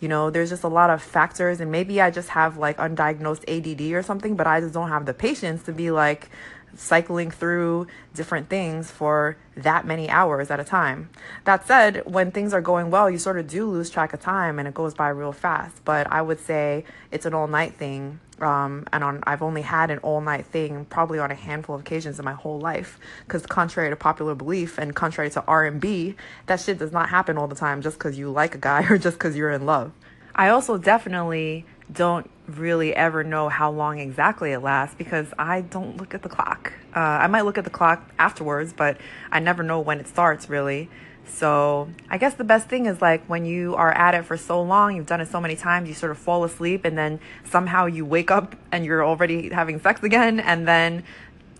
you 0.00 0.08
know 0.08 0.30
there's 0.30 0.48
just 0.48 0.64
a 0.64 0.68
lot 0.68 0.88
of 0.88 1.02
factors. 1.02 1.60
And 1.60 1.70
maybe 1.70 2.00
I 2.00 2.10
just 2.10 2.30
have 2.30 2.56
like 2.56 2.78
undiagnosed 2.78 3.44
ADD 3.46 3.92
or 3.92 4.02
something, 4.02 4.34
but 4.34 4.46
I 4.46 4.60
just 4.60 4.72
don't 4.72 4.88
have 4.88 5.04
the 5.04 5.14
patience 5.14 5.64
to 5.64 5.72
be 5.72 5.90
like 5.90 6.30
cycling 6.78 7.30
through 7.30 7.86
different 8.14 8.48
things 8.48 8.90
for 8.90 9.36
that 9.56 9.84
many 9.84 10.08
hours 10.08 10.50
at 10.50 10.60
a 10.60 10.64
time. 10.64 11.10
That 11.44 11.66
said, 11.66 12.02
when 12.06 12.30
things 12.30 12.54
are 12.54 12.60
going 12.60 12.90
well, 12.90 13.10
you 13.10 13.18
sort 13.18 13.38
of 13.38 13.48
do 13.48 13.68
lose 13.68 13.90
track 13.90 14.12
of 14.12 14.20
time 14.20 14.58
and 14.58 14.68
it 14.68 14.74
goes 14.74 14.94
by 14.94 15.08
real 15.08 15.32
fast. 15.32 15.84
But 15.84 16.10
I 16.10 16.22
would 16.22 16.38
say 16.38 16.84
it's 17.10 17.26
an 17.26 17.34
all 17.34 17.48
night 17.48 17.74
thing. 17.74 18.20
Um, 18.40 18.86
and 18.92 19.02
on, 19.02 19.24
I've 19.26 19.42
only 19.42 19.62
had 19.62 19.90
an 19.90 19.98
all 19.98 20.20
night 20.20 20.46
thing 20.46 20.84
probably 20.84 21.18
on 21.18 21.32
a 21.32 21.34
handful 21.34 21.74
of 21.74 21.80
occasions 21.80 22.20
in 22.20 22.24
my 22.24 22.34
whole 22.34 22.60
life. 22.60 22.98
Because 23.26 23.44
contrary 23.44 23.90
to 23.90 23.96
popular 23.96 24.36
belief 24.36 24.78
and 24.78 24.94
contrary 24.94 25.30
to 25.30 25.44
R&B, 25.46 26.14
that 26.46 26.60
shit 26.60 26.78
does 26.78 26.92
not 26.92 27.08
happen 27.08 27.36
all 27.36 27.48
the 27.48 27.56
time 27.56 27.82
just 27.82 27.98
because 27.98 28.16
you 28.16 28.30
like 28.30 28.54
a 28.54 28.58
guy 28.58 28.86
or 28.90 28.98
just 28.98 29.18
because 29.18 29.36
you're 29.36 29.50
in 29.50 29.66
love. 29.66 29.92
I 30.34 30.50
also 30.50 30.78
definitely 30.78 31.66
don't 31.92 32.28
really 32.46 32.94
ever 32.94 33.24
know 33.24 33.48
how 33.48 33.70
long 33.70 33.98
exactly 33.98 34.52
it 34.52 34.60
lasts 34.60 34.94
because 34.96 35.28
I 35.38 35.62
don't 35.62 35.96
look 35.96 36.14
at 36.14 36.22
the 36.22 36.28
clock. 36.28 36.72
Uh, 36.94 36.98
I 36.98 37.26
might 37.26 37.42
look 37.42 37.58
at 37.58 37.64
the 37.64 37.70
clock 37.70 38.10
afterwards, 38.18 38.72
but 38.72 38.98
I 39.30 39.40
never 39.40 39.62
know 39.62 39.80
when 39.80 40.00
it 40.00 40.08
starts 40.08 40.48
really. 40.48 40.88
So 41.26 41.90
I 42.08 42.16
guess 42.18 42.34
the 42.34 42.44
best 42.44 42.68
thing 42.68 42.86
is 42.86 43.02
like 43.02 43.24
when 43.26 43.44
you 43.44 43.74
are 43.74 43.92
at 43.92 44.14
it 44.14 44.24
for 44.24 44.36
so 44.36 44.62
long, 44.62 44.96
you've 44.96 45.06
done 45.06 45.20
it 45.20 45.28
so 45.28 45.40
many 45.40 45.56
times, 45.56 45.88
you 45.88 45.94
sort 45.94 46.10
of 46.10 46.18
fall 46.18 46.44
asleep 46.44 46.84
and 46.84 46.96
then 46.96 47.20
somehow 47.44 47.86
you 47.86 48.04
wake 48.04 48.30
up 48.30 48.56
and 48.72 48.84
you're 48.84 49.04
already 49.04 49.50
having 49.50 49.80
sex 49.80 50.02
again 50.02 50.40
and 50.40 50.66
then 50.66 51.04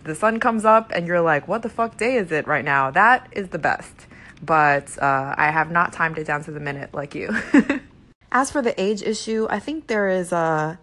the 0.03 0.15
sun 0.15 0.39
comes 0.39 0.65
up 0.65 0.91
and 0.93 1.05
you're 1.05 1.21
like, 1.21 1.47
what 1.47 1.61
the 1.61 1.69
fuck 1.69 1.97
day 1.97 2.15
is 2.15 2.31
it 2.31 2.47
right 2.47 2.65
now? 2.65 2.89
That 2.89 3.27
is 3.31 3.49
the 3.49 3.59
best. 3.59 4.07
But 4.41 4.97
uh, 5.01 5.35
I 5.37 5.51
have 5.51 5.69
not 5.69 5.93
timed 5.93 6.17
it 6.17 6.25
down 6.25 6.43
to 6.45 6.51
the 6.51 6.59
minute 6.59 6.93
like 6.93 7.13
you. 7.13 7.29
As 8.31 8.51
for 8.51 8.61
the 8.61 8.79
age 8.81 9.01
issue, 9.01 9.47
I 9.49 9.59
think 9.59 9.87
there 9.87 10.07
is 10.07 10.31
a 10.31 10.79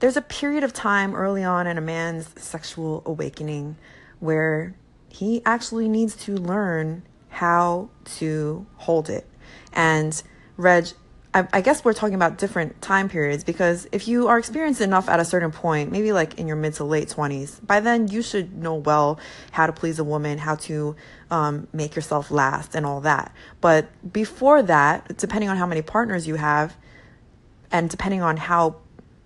there's 0.00 0.16
a 0.16 0.22
period 0.22 0.64
of 0.64 0.72
time 0.72 1.14
early 1.14 1.42
on 1.42 1.66
in 1.66 1.78
a 1.78 1.80
man's 1.80 2.28
sexual 2.40 3.02
awakening 3.06 3.76
where 4.20 4.74
he 5.08 5.40
actually 5.46 5.88
needs 5.88 6.14
to 6.16 6.36
learn 6.36 7.02
how 7.28 7.88
to 8.04 8.66
hold 8.76 9.08
it. 9.08 9.26
And 9.72 10.20
Reg, 10.56 10.88
I, 11.32 11.48
I, 11.52 11.60
guess 11.62 11.84
we're 11.84 11.94
talking 11.94 12.14
about 12.14 12.38
different 12.38 12.80
time 12.80 13.08
periods 13.08 13.42
because 13.42 13.88
if 13.90 14.06
you 14.06 14.28
are 14.28 14.38
experienced 14.38 14.80
enough 14.80 15.08
at 15.08 15.18
a 15.18 15.24
certain 15.24 15.50
point, 15.50 15.90
maybe 15.90 16.12
like 16.12 16.38
in 16.38 16.46
your 16.46 16.56
mid 16.56 16.74
to 16.74 16.84
late 16.84 17.08
20s, 17.08 17.64
by 17.66 17.80
then 17.80 18.06
you 18.08 18.22
should 18.22 18.56
know 18.56 18.74
well 18.74 19.18
how 19.50 19.66
to 19.66 19.72
please 19.72 19.98
a 19.98 20.04
woman, 20.04 20.38
how 20.38 20.54
to 20.56 20.94
um, 21.30 21.66
make 21.72 21.96
yourself 21.96 22.30
last, 22.30 22.76
and 22.76 22.86
all 22.86 23.00
that. 23.00 23.34
But 23.60 23.88
before 24.12 24.62
that, 24.62 25.16
depending 25.16 25.48
on 25.48 25.56
how 25.56 25.66
many 25.66 25.82
partners 25.82 26.28
you 26.28 26.36
have, 26.36 26.76
and 27.74 27.90
depending 27.90 28.22
on 28.22 28.36
how 28.36 28.76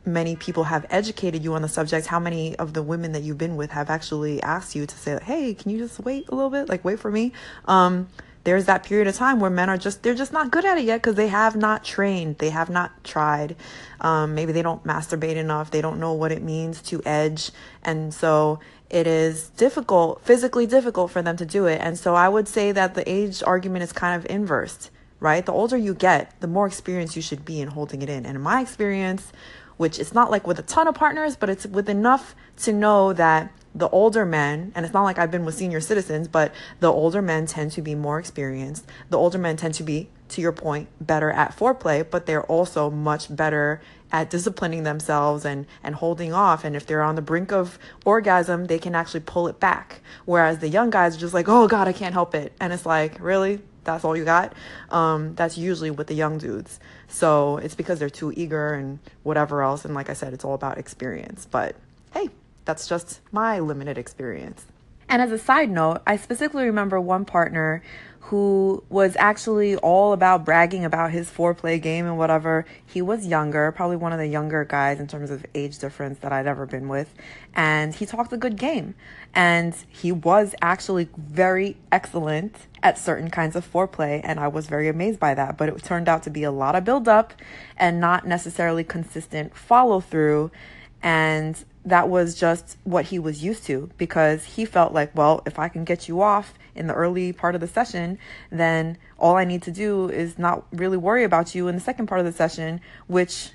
many 0.07 0.35
people 0.35 0.65
have 0.65 0.87
educated 0.89 1.45
you 1.45 1.53
on 1.53 1.61
the 1.61 1.69
subject, 1.69 2.07
how 2.07 2.19
many 2.19 2.57
of 2.57 2.73
the 2.73 2.83
women 2.83 3.13
that 3.13 3.23
you've 3.23 3.37
been 3.37 3.57
with 3.57 3.71
have 3.73 3.91
actually 3.91 4.43
asked 4.43 4.75
you 4.75 4.87
to 4.87 4.97
say, 4.97 5.19
hey, 5.23 5.53
can 5.53 5.71
you 5.71 5.77
just 5.77 6.01
wait 6.01 6.27
a 6.31 6.35
little 6.35 6.49
bit? 6.49 6.67
Like, 6.67 6.83
wait 6.83 6.99
for 6.99 7.11
me. 7.11 7.33
Um, 7.67 8.09
there's 8.45 8.65
that 8.65 8.85
period 8.85 9.07
of 9.07 9.15
time 9.15 9.39
where 9.39 9.51
men 9.51 9.69
are 9.69 9.77
just 9.77 10.03
they're 10.03 10.15
just 10.15 10.33
not 10.33 10.51
good 10.51 10.65
at 10.65 10.79
it 10.79 10.85
yet 10.85 11.03
because 11.03 11.17
they 11.17 11.29
have 11.29 11.55
not 11.55 11.85
trained 11.85 12.39
they 12.39 12.49
have 12.49 12.71
not 12.71 13.05
tried 13.05 13.55
um, 14.01 14.35
maybe 14.35 14.53
they 14.53 14.63
don't 14.63 14.83
masturbate 14.85 15.37
enough 15.37 15.71
they 15.71 15.83
don't 15.83 16.01
know 16.01 16.15
what 16.15 16.33
it 16.33 16.41
means 16.41 16.81
to 16.81 17.03
edge 17.05 17.51
and 17.83 18.15
so 18.15 18.59
it 18.89 19.07
is 19.07 19.51
difficult 19.51 20.23
physically 20.23 20.67
difficult 20.67 21.11
for 21.11 21.21
them 21.21 21.37
to 21.37 21.45
do 21.45 21.67
it 21.67 21.79
and 21.83 21.99
so 21.99 22.15
i 22.15 22.27
would 22.27 22.49
say 22.49 22.73
that 22.73 22.95
the 22.95 23.07
age 23.11 23.43
argument 23.43 23.83
is 23.83 23.93
kind 23.93 24.17
of 24.17 24.25
inversed 24.31 24.89
right? 25.21 25.45
The 25.45 25.53
older 25.53 25.77
you 25.77 25.95
get, 25.95 26.41
the 26.41 26.47
more 26.47 26.67
experience 26.67 27.17
you 27.17 27.23
should 27.23 27.45
be 27.45 27.61
in 27.61 27.69
holding 27.69 28.03
it 28.03 28.09
in. 28.09 28.27
And 28.27 28.37
in 28.37 28.43
my 28.43 28.61
experience, 28.61 29.33
which 29.77 29.99
it's 29.99 30.13
not 30.13 30.31
like 30.31 30.47
with 30.47 30.59
a 30.59 30.63
ton 30.63 30.89
of 30.89 30.95
partners, 30.95 31.37
but 31.37 31.49
it's 31.49 31.67
with 31.67 31.89
enough 31.89 32.35
to 32.59 32.73
know 32.73 33.13
that 33.13 33.53
the 33.75 33.89
older 33.91 34.25
men, 34.25 34.73
and 34.75 34.85
it's 34.85 34.93
not 34.93 35.05
like 35.05 35.19
I've 35.19 35.31
been 35.31 35.45
with 35.45 35.55
senior 35.55 35.81
citizens, 35.81 36.27
but 36.27 36.53
the 36.81 36.93
older 36.93 37.23
men 37.23 37.47
tend 37.47 37.73
to 37.73 37.83
be 37.83 37.95
more 37.95 38.19
experienced. 38.19 38.87
The 39.11 39.19
older 39.19 39.39
men 39.39 39.57
tend 39.57 39.75
to 39.75 39.83
be, 39.83 40.09
to 40.31 40.41
your 40.41 40.53
point, 40.53 40.89
better 41.01 41.31
at 41.31 41.57
foreplay, 41.57 42.09
but 42.09 42.27
they're 42.27 42.45
also 42.45 42.91
much 42.91 43.35
better 43.35 43.81
at 44.11 44.31
disciplining 44.31 44.83
themselves 44.83 45.45
and, 45.45 45.67
and 45.83 45.95
holding 45.95 46.33
off. 46.33 46.65
And 46.65 46.75
if 46.75 46.87
they're 46.87 47.03
on 47.03 47.15
the 47.15 47.23
brink 47.23 47.53
of 47.53 47.79
orgasm, 48.05 48.65
they 48.65 48.79
can 48.79 48.95
actually 48.95 49.21
pull 49.21 49.47
it 49.49 49.61
back. 49.61 50.01
Whereas 50.25 50.59
the 50.59 50.69
young 50.69 50.91
guys 50.91 51.17
are 51.17 51.21
just 51.21 51.35
like, 51.35 51.49
oh 51.49 51.69
God, 51.69 51.87
I 51.87 51.93
can't 51.93 52.15
help 52.15 52.35
it. 52.35 52.53
And 52.61 52.73
it's 52.73 52.87
like, 52.87 53.21
really? 53.21 53.61
That's 53.85 54.05
all 54.05 54.17
you 54.17 54.25
got. 54.25 54.53
Um, 54.91 55.35
that's 55.35 55.57
usually 55.59 55.91
with 55.91 56.07
the 56.07 56.15
young 56.15 56.39
dudes. 56.39 56.81
So 57.09 57.59
it's 57.59 57.75
because 57.75 57.99
they're 57.99 58.11
too 58.11 58.33
eager 58.37 58.75
and 58.75 58.99
whatever 59.23 59.63
else. 59.63 59.85
And 59.85 59.95
like 59.95 60.11
I 60.11 60.15
said, 60.15 60.33
it's 60.33 60.45
all 60.45 60.55
about 60.55 60.79
experience. 60.79 61.47
But 61.51 61.77
hey, 62.13 62.31
that's 62.65 62.89
just 62.89 63.21
my 63.33 63.59
limited 63.61 63.99
experience. 63.99 64.67
And 65.09 65.23
as 65.23 65.33
a 65.33 65.39
side 65.39 65.71
note, 65.71 66.03
I 66.07 66.17
specifically 66.17 66.65
remember 66.65 67.01
one 67.01 67.25
partner 67.25 67.83
who 68.29 68.85
was 68.91 69.17
actually 69.19 69.75
all 69.77 70.13
about 70.13 70.45
bragging 70.45 70.85
about 70.85 71.11
his 71.11 71.31
foreplay 71.31 71.81
game 71.81 72.05
and 72.05 72.19
whatever. 72.19 72.67
He 72.85 73.01
was 73.01 73.27
younger, 73.27 73.73
probably 73.73 73.97
one 73.97 74.13
of 74.13 74.19
the 74.19 74.27
younger 74.27 74.67
guys 74.67 75.01
in 75.01 75.07
terms 75.07 75.31
of 75.31 75.47
age 75.55 75.79
difference 75.79 76.19
that 76.19 76.31
I'd 76.31 76.47
ever 76.47 76.67
been 76.67 76.89
with. 76.89 77.15
And 77.55 77.95
he 77.95 78.05
talked 78.05 78.35
a 78.35 78.37
good 78.37 78.59
game. 78.59 78.95
And 79.35 79.75
he 79.89 80.13
was 80.13 80.55
actually 80.61 81.09
very 81.17 81.79
excellent 81.91 82.55
at 82.83 82.99
certain 82.99 83.31
kinds 83.31 83.57
of 83.57 83.71
foreplay. 83.71 84.21
And 84.23 84.39
I 84.39 84.49
was 84.49 84.67
very 84.67 84.89
amazed 84.89 85.19
by 85.19 85.35
that. 85.35 85.57
But 85.57 85.69
it 85.69 85.83
turned 85.83 86.09
out 86.09 86.23
to 86.25 86.31
be 86.31 86.43
a 86.43 86.51
lot 86.51 86.75
of 86.75 86.85
build 86.85 87.09
up 87.09 87.33
and 87.77 88.01
not 88.01 88.27
necessarily 88.27 88.85
consistent 88.85 89.57
follow 89.57 90.01
through. 90.01 90.51
And 91.03 91.65
that 91.85 92.09
was 92.09 92.35
just 92.35 92.77
what 92.85 93.07
he 93.07 93.19
was 93.19 93.43
used 93.43 93.65
to 93.65 93.89
because 93.97 94.45
he 94.45 94.65
felt 94.65 94.93
like, 94.93 95.15
well, 95.17 95.43
if 95.47 95.59
I 95.59 95.69
can 95.69 95.85
get 95.85 96.09
you 96.09 96.21
off 96.21 96.55
in 96.75 96.87
the 96.87 96.95
early 96.95 97.33
part 97.33 97.55
of 97.55 97.61
the 97.61 97.67
session, 97.67 98.19
then 98.51 98.99
all 99.19 99.37
I 99.37 99.45
need 99.45 99.63
to 99.63 99.71
do 99.71 100.11
is 100.11 100.39
not 100.39 100.67
really 100.73 100.97
worry 100.97 101.25
about 101.25 101.55
you 101.55 101.67
in 101.69 101.75
the 101.75 101.81
second 101.81 102.07
part 102.07 102.21
of 102.21 102.27
the 102.27 102.33
session, 102.33 102.81
which 103.07 103.51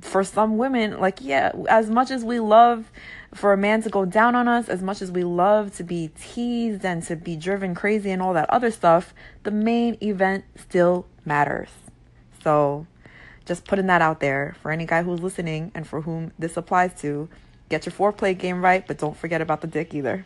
for 0.00 0.22
some 0.22 0.58
women, 0.58 1.00
like, 1.00 1.18
yeah, 1.20 1.52
as 1.68 1.88
much 1.90 2.10
as 2.10 2.24
we 2.24 2.40
love 2.40 2.90
for 3.34 3.52
a 3.52 3.56
man 3.56 3.82
to 3.82 3.90
go 3.90 4.04
down 4.04 4.34
on 4.34 4.48
us, 4.48 4.68
as 4.68 4.82
much 4.82 5.02
as 5.02 5.10
we 5.10 5.24
love 5.24 5.74
to 5.76 5.84
be 5.84 6.10
teased 6.20 6.84
and 6.84 7.02
to 7.04 7.16
be 7.16 7.36
driven 7.36 7.74
crazy 7.74 8.10
and 8.10 8.22
all 8.22 8.34
that 8.34 8.48
other 8.50 8.70
stuff, 8.70 9.14
the 9.44 9.50
main 9.50 9.96
event 10.02 10.44
still 10.56 11.06
matters. 11.24 11.70
So, 12.42 12.86
just 13.44 13.66
putting 13.66 13.86
that 13.86 14.02
out 14.02 14.20
there 14.20 14.56
for 14.62 14.70
any 14.70 14.84
guy 14.84 15.02
who's 15.02 15.20
listening 15.20 15.72
and 15.74 15.86
for 15.86 16.02
whom 16.02 16.32
this 16.38 16.56
applies 16.56 17.00
to. 17.00 17.28
Get 17.68 17.86
your 17.86 17.92
foreplay 17.92 18.36
game 18.36 18.62
right, 18.62 18.86
but 18.86 18.98
don't 18.98 19.16
forget 19.16 19.40
about 19.40 19.60
the 19.60 19.66
dick 19.66 19.94
either. 19.94 20.24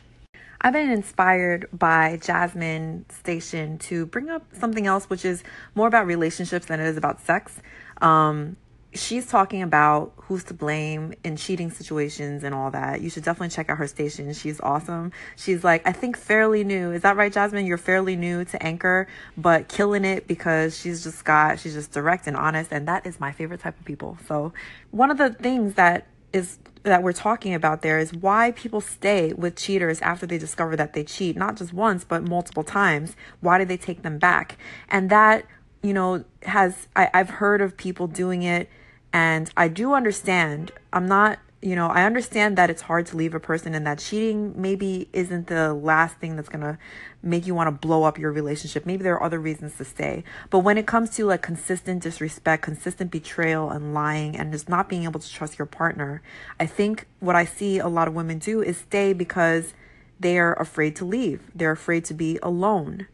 I've 0.61 0.73
been 0.73 0.91
inspired 0.91 1.69
by 1.73 2.21
Jasmine 2.23 3.05
Station 3.09 3.79
to 3.79 4.07
bring 4.07 4.31
up 4.31 4.45
something 4.53 4.87
else, 4.87 5.11
which 5.11 5.25
is 5.25 5.43
more 5.75 5.89
about 5.89 6.07
relationships 6.07 6.67
than 6.67 6.79
it 6.79 6.87
is 6.87 6.97
about 6.97 7.21
sex. 7.21 7.61
Um, 8.01 8.57
she's 8.95 9.27
talking 9.27 9.63
about 9.63 10.13
who's 10.17 10.45
to 10.45 10.55
blame 10.55 11.15
in 11.25 11.37
cheating 11.37 11.71
situations 11.71 12.45
and 12.45 12.55
all 12.55 12.71
that. 12.71 13.01
You 13.01 13.11
should 13.11 13.25
definitely 13.25 13.49
check 13.49 13.71
out 13.71 13.79
her 13.79 13.87
station. 13.87 14.33
She's 14.33 14.61
awesome. 14.61 15.13
She's 15.37 15.65
like, 15.65 15.87
I 15.87 15.93
think 15.93 16.17
fairly 16.17 16.65
new. 16.65 16.93
Is 16.93 17.03
that 17.03 17.17
right, 17.17 17.33
Jasmine? 17.33 17.67
You're 17.67 17.79
fairly 17.79 18.17
new 18.17 18.45
to 18.47 18.63
Anchor, 18.63 19.09
but 19.37 19.69
killing 19.69 20.05
it 20.05 20.27
because 20.27 20.79
she's 20.79 21.03
just 21.03 21.25
got, 21.25 21.59
she's 21.59 21.75
just 21.75 21.93
direct 21.93 22.27
and 22.27 22.37
honest. 22.37 22.73
And 22.73 22.87
that 22.89 23.07
is 23.07 23.19
my 23.19 23.33
favorite 23.33 23.61
type 23.61 23.79
of 23.79 23.85
people. 23.85 24.19
So, 24.27 24.53
one 24.91 25.11
of 25.11 25.19
the 25.19 25.31
things 25.31 25.75
that 25.75 26.07
is 26.33 26.59
that 26.83 27.03
we're 27.03 27.13
talking 27.13 27.55
about 27.55 27.83
there 27.83 27.99
is 27.99 28.13
why 28.13 28.51
people 28.53 28.81
stay 28.81 29.33
with 29.33 29.55
cheaters 29.55 30.01
after 30.01 30.27
they 30.27 30.39
discover 30.39 30.75
that 30.77 30.93
they 30.95 31.05
cheat, 31.05 31.37
not 31.37 31.57
just 31.57 31.73
once, 31.73 32.05
but 32.05 32.29
multiple 32.29 32.65
times. 32.65 33.15
Why 33.41 33.59
do 33.59 33.65
they 33.65 33.77
take 33.77 34.03
them 34.03 34.19
back? 34.19 34.59
And 34.89 35.09
that, 35.11 35.47
you 35.83 35.93
know, 35.93 36.25
has, 36.43 36.89
I, 36.97 37.09
I've 37.15 37.31
heard 37.31 37.61
of 37.61 37.77
people 37.77 38.09
doing 38.09 38.43
it 38.43 38.69
and 39.13 39.51
I 39.57 39.69
do 39.69 39.95
understand, 39.95 40.73
I'm 40.93 41.07
not, 41.07 41.39
you 41.61 41.77
know, 41.77 41.87
I 41.87 42.05
understand 42.05 42.59
that 42.59 42.71
it's 42.71 42.83
hard 42.83 43.07
to 43.07 43.17
leave 43.17 43.35
a 43.35 43.41
person 43.41 43.75
and 43.75 43.87
that 43.87 43.99
cheating 43.99 44.55
maybe 44.57 45.09
isn't 45.13 45.47
the 45.47 45.75
last 45.75 46.17
thing 46.17 46.35
that's 46.35 46.49
going 46.49 46.63
to 46.63 46.79
make 47.23 47.47
you 47.47 47.55
want 47.55 47.69
to 47.69 47.87
blow 47.87 48.05
up 48.05 48.19
your 48.19 48.33
relationship. 48.33 48.85
Maybe 48.85 49.05
there 49.05 49.15
are 49.15 49.23
other 49.23 49.39
reasons 49.39 49.77
to 49.77 49.85
stay. 49.85 50.25
But 50.51 50.61
when 50.61 50.77
it 50.77 50.87
comes 50.87 51.11
to 51.17 51.27
like 51.27 51.43
consistent 51.43 52.03
disrespect, 52.03 52.65
consistent 52.65 53.11
betrayal 53.11 53.71
and 53.71 53.95
lying 53.95 54.37
and 54.37 54.51
just 54.51 54.69
not 54.69 54.89
being 54.89 55.05
able 55.05 55.21
to 55.21 55.31
trust 55.31 55.59
your 55.59 55.67
partner, 55.67 56.23
I 56.59 56.67
think 56.67 57.07
what 57.21 57.37
I 57.37 57.45
see 57.45 57.79
a 57.79 57.89
lot 57.89 58.09
of 58.09 58.15
women 58.15 58.39
do 58.39 58.61
is 58.61 58.79
stay 58.79 59.13
because 59.13 59.75
they 60.19 60.39
are 60.39 60.55
afraid 60.61 60.97
to 60.97 61.05
leave. 61.05 61.43
They're 61.55 61.73
afraid 61.73 62.05
to 62.07 62.15
be 62.15 62.39
alone. 62.43 63.07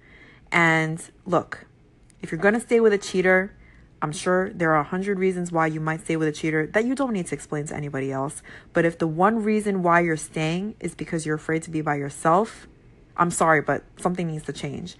And 0.50 1.02
look, 1.26 1.66
if 2.22 2.32
you're 2.32 2.40
going 2.40 2.54
to 2.54 2.60
stay 2.60 2.80
with 2.80 2.92
a 2.92 2.98
cheater, 2.98 3.52
I'm 4.00 4.12
sure 4.12 4.50
there 4.50 4.72
are 4.74 4.80
a 4.80 4.84
hundred 4.84 5.18
reasons 5.18 5.50
why 5.50 5.66
you 5.66 5.80
might 5.80 6.02
stay 6.02 6.16
with 6.16 6.28
a 6.28 6.32
cheater 6.32 6.66
that 6.68 6.84
you 6.84 6.94
don't 6.94 7.12
need 7.12 7.26
to 7.26 7.34
explain 7.34 7.66
to 7.66 7.76
anybody 7.76 8.12
else. 8.12 8.42
But 8.72 8.84
if 8.84 8.98
the 8.98 9.08
one 9.08 9.42
reason 9.42 9.82
why 9.82 10.00
you're 10.00 10.16
staying 10.16 10.76
is 10.78 10.94
because 10.94 11.26
you're 11.26 11.36
afraid 11.36 11.62
to 11.64 11.70
be 11.70 11.80
by 11.80 11.96
yourself, 11.96 12.68
I'm 13.16 13.30
sorry, 13.30 13.60
but 13.60 13.82
something 13.98 14.28
needs 14.28 14.44
to 14.44 14.52
change. 14.52 14.96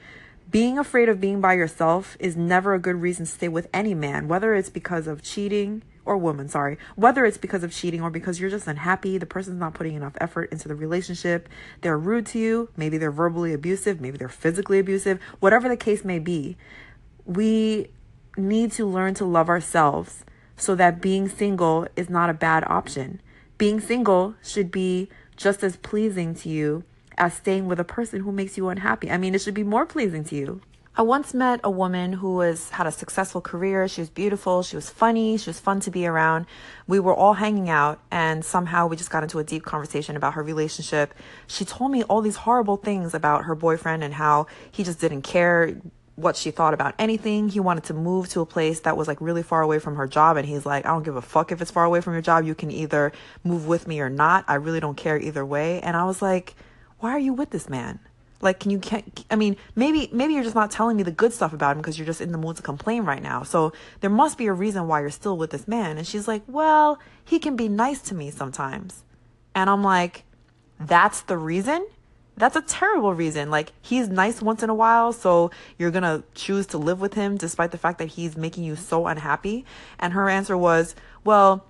Being 0.51 0.79
afraid 0.79 1.09
of 1.09 1.21
being 1.21 1.41
by 1.41 1.53
yourself 1.53 2.17
is 2.19 2.37
never 2.37 2.75
a 2.75 2.79
good 2.79 2.97
reason 2.97 3.27
to 3.27 3.31
stay 3.31 3.49
with 3.49 3.69
any 3.73 3.95
man, 3.95 4.29
whether 4.29 4.55
it's 4.55 4.71
because 4.71 5.07
of 5.07 5.23
cheating 5.23 5.83
or 6.07 6.17
woman, 6.17 6.49
sorry, 6.49 6.79
whether 6.97 7.27
it's 7.27 7.37
because 7.37 7.63
of 7.63 7.71
cheating 7.71 8.01
or 8.01 8.11
because 8.11 8.41
you're 8.41 8.49
just 8.49 8.67
unhappy, 8.67 9.19
the 9.19 9.27
person's 9.27 9.61
not 9.61 9.75
putting 9.75 9.95
enough 9.95 10.15
effort 10.23 10.51
into 10.51 10.67
the 10.67 10.75
relationship, 10.75 11.51
they're 11.83 11.99
rude 11.99 12.25
to 12.25 12.39
you, 12.39 12.71
maybe 12.79 12.97
they're 12.97 13.13
verbally 13.13 13.53
abusive, 13.53 14.01
maybe 14.01 14.17
they're 14.17 14.29
physically 14.29 14.79
abusive, 14.79 15.21
whatever 15.39 15.69
the 15.69 15.77
case 15.77 16.03
may 16.03 16.19
be. 16.19 16.57
We 17.27 17.91
need 18.39 18.73
to 18.73 18.87
learn 18.87 19.15
to 19.15 19.25
love 19.25 19.49
ourselves 19.49 20.25
so 20.57 20.75
that 20.75 21.01
being 21.01 21.29
single 21.29 21.87
is 21.97 22.09
not 22.09 22.31
a 22.31 22.35
bad 22.35 22.65
option. 22.67 23.21
Being 23.59 23.81
single 23.81 24.35
should 24.43 24.71
be 24.71 25.09
just 25.37 25.63
as 25.63 25.77
pleasing 25.77 26.35
to 26.37 26.49
you 26.49 26.85
as 27.17 27.35
staying 27.35 27.67
with 27.67 27.81
a 27.81 27.85
person 27.85 28.21
who 28.21 28.33
makes 28.33 28.57
you 28.57 28.69
unhappy. 28.69 29.11
I 29.11 29.17
mean, 29.17 29.35
it 29.35 29.41
should 29.41 29.55
be 29.55 29.65
more 29.65 29.87
pleasing 29.87 30.25
to 30.25 30.37
you. 30.37 30.61
I 30.99 31.03
once 31.03 31.33
met 31.33 31.61
a 31.63 31.71
woman 31.71 32.15
who 32.15 32.35
was 32.35 32.71
had 32.71 32.89
a 32.89 32.91
successful 32.91 33.41
career. 33.41 33.87
She 33.87 34.01
was 34.01 34.11
beautiful, 34.11 34.65
she 34.65 34.75
was 34.75 34.91
funny, 34.91 35.37
she 35.37 35.49
was 35.49 35.61
fun 35.61 35.79
to 35.81 35.93
be 35.93 36.09
around. 36.09 36.47
We 36.89 36.99
were 36.99 37.15
all 37.15 37.35
hanging 37.35 37.71
out 37.71 38.01
and 38.11 38.45
somehow 38.45 38.89
we 38.89 38.97
just 38.97 39.09
got 39.09 39.23
into 39.23 39.39
a 39.39 39.45
deep 39.45 39.65
conversation 39.65 40.17
about 40.17 40.35
her 40.35 40.43
relationship. 40.43 41.15
She 41.47 41.65
told 41.65 41.93
me 41.93 42.03
all 42.03 42.21
these 42.21 42.35
horrible 42.35 42.79
things 42.79 43.15
about 43.15 43.45
her 43.45 43.55
boyfriend 43.55 44.03
and 44.03 44.15
how 44.15 44.49
he 44.73 44.83
just 44.83 44.99
didn't 45.01 45.23
care 45.23 45.77
what 46.19 46.37
she 46.37 46.51
thought 46.51 46.75
about 46.75 46.95
anything. 46.99 47.49
He 47.49 47.61
wanted 47.61 47.85
to 47.85 47.95
move 47.95 48.29
to 48.31 48.41
a 48.41 48.47
place 48.47 48.81
that 48.81 48.97
was 48.97 49.07
like 49.07 49.21
really 49.21 49.43
far 49.43 49.63
away 49.63 49.79
from 49.79 49.95
her 49.97 50.09
job. 50.09 50.37
And 50.37 50.47
he's 50.47 50.67
like, 50.67 50.85
I 50.85 50.89
don't 50.89 51.05
give 51.05 51.15
a 51.15 51.23
fuck 51.23 51.53
if 51.53 51.63
it's 51.63 51.71
far 51.71 51.85
away 51.85 52.01
from 52.01 52.15
your 52.15 52.23
job. 52.23 52.45
You 52.45 52.57
can 52.57 52.73
either 52.73 53.13
move 53.45 53.69
with 53.69 53.87
me 53.87 54.01
or 54.01 54.11
not. 54.11 54.45
I 54.49 54.55
really 54.55 54.81
don't 54.81 54.97
care 54.97 55.19
either 55.19 55.47
way. 55.47 55.81
And 55.81 55.97
I 55.97 56.05
was 56.05 56.21
like, 56.21 56.55
why 56.99 57.11
are 57.13 57.19
you 57.19 57.33
with 57.33 57.51
this 57.51 57.69
man? 57.69 58.01
Like, 58.41 58.61
can 58.61 58.71
you, 58.71 58.79
can't, 58.79 59.25
I 59.31 59.37
mean, 59.37 59.57
maybe, 59.75 60.09
maybe 60.13 60.35
you're 60.35 60.45
just 60.45 60.55
not 60.55 60.71
telling 60.71 60.97
me 60.97 61.03
the 61.03 61.13
good 61.13 61.33
stuff 61.33 61.53
about 61.53 61.73
him 61.73 61.83
because 61.83 61.99
you're 61.99 62.07
just 62.07 62.21
in 62.21 62.33
the 62.33 62.39
mood 62.39 62.57
to 62.57 62.63
complain 62.63 63.05
right 63.05 63.23
now. 63.23 63.43
So 63.45 63.73
there 64.01 64.11
must 64.11 64.39
be 64.39 64.47
a 64.47 64.53
reason 64.53 64.87
why 64.87 65.01
you're 65.01 65.11
still 65.11 65.37
with 65.37 65.51
this 65.51 65.67
man. 65.67 65.99
And 65.99 66.07
she's 66.07 66.29
like, 66.29 66.43
well, 66.47 66.99
he 67.25 67.39
can 67.39 67.57
be 67.57 67.69
nice 67.69 68.01
to 68.03 68.15
me 68.15 68.31
sometimes. 68.31 69.03
And 69.55 69.71
I'm 69.71 69.83
like, 69.83 70.25
that's 70.81 71.23
the 71.23 71.37
reason? 71.37 71.87
That's 72.39 72.57
a 72.57 72.63
terrible 72.63 73.15
reason. 73.15 73.51
Like, 73.51 73.73
he's 73.83 74.09
nice 74.09 74.41
once 74.41 74.63
in 74.63 74.71
a 74.71 74.75
while, 74.75 75.13
so 75.13 75.51
you're 75.77 75.91
gonna 75.91 76.23
choose 76.35 76.67
to 76.69 76.79
live 76.79 77.01
with 77.01 77.15
him 77.15 77.37
despite 77.37 77.73
the 77.73 77.79
fact 77.79 77.99
that 77.99 78.09
he's 78.09 78.37
making 78.37 78.65
you 78.65 78.77
so 78.77 79.07
unhappy. 79.07 79.65
And 79.99 80.13
her 80.13 80.29
answer 80.29 80.57
was, 80.57 80.95
Well, 81.25 81.67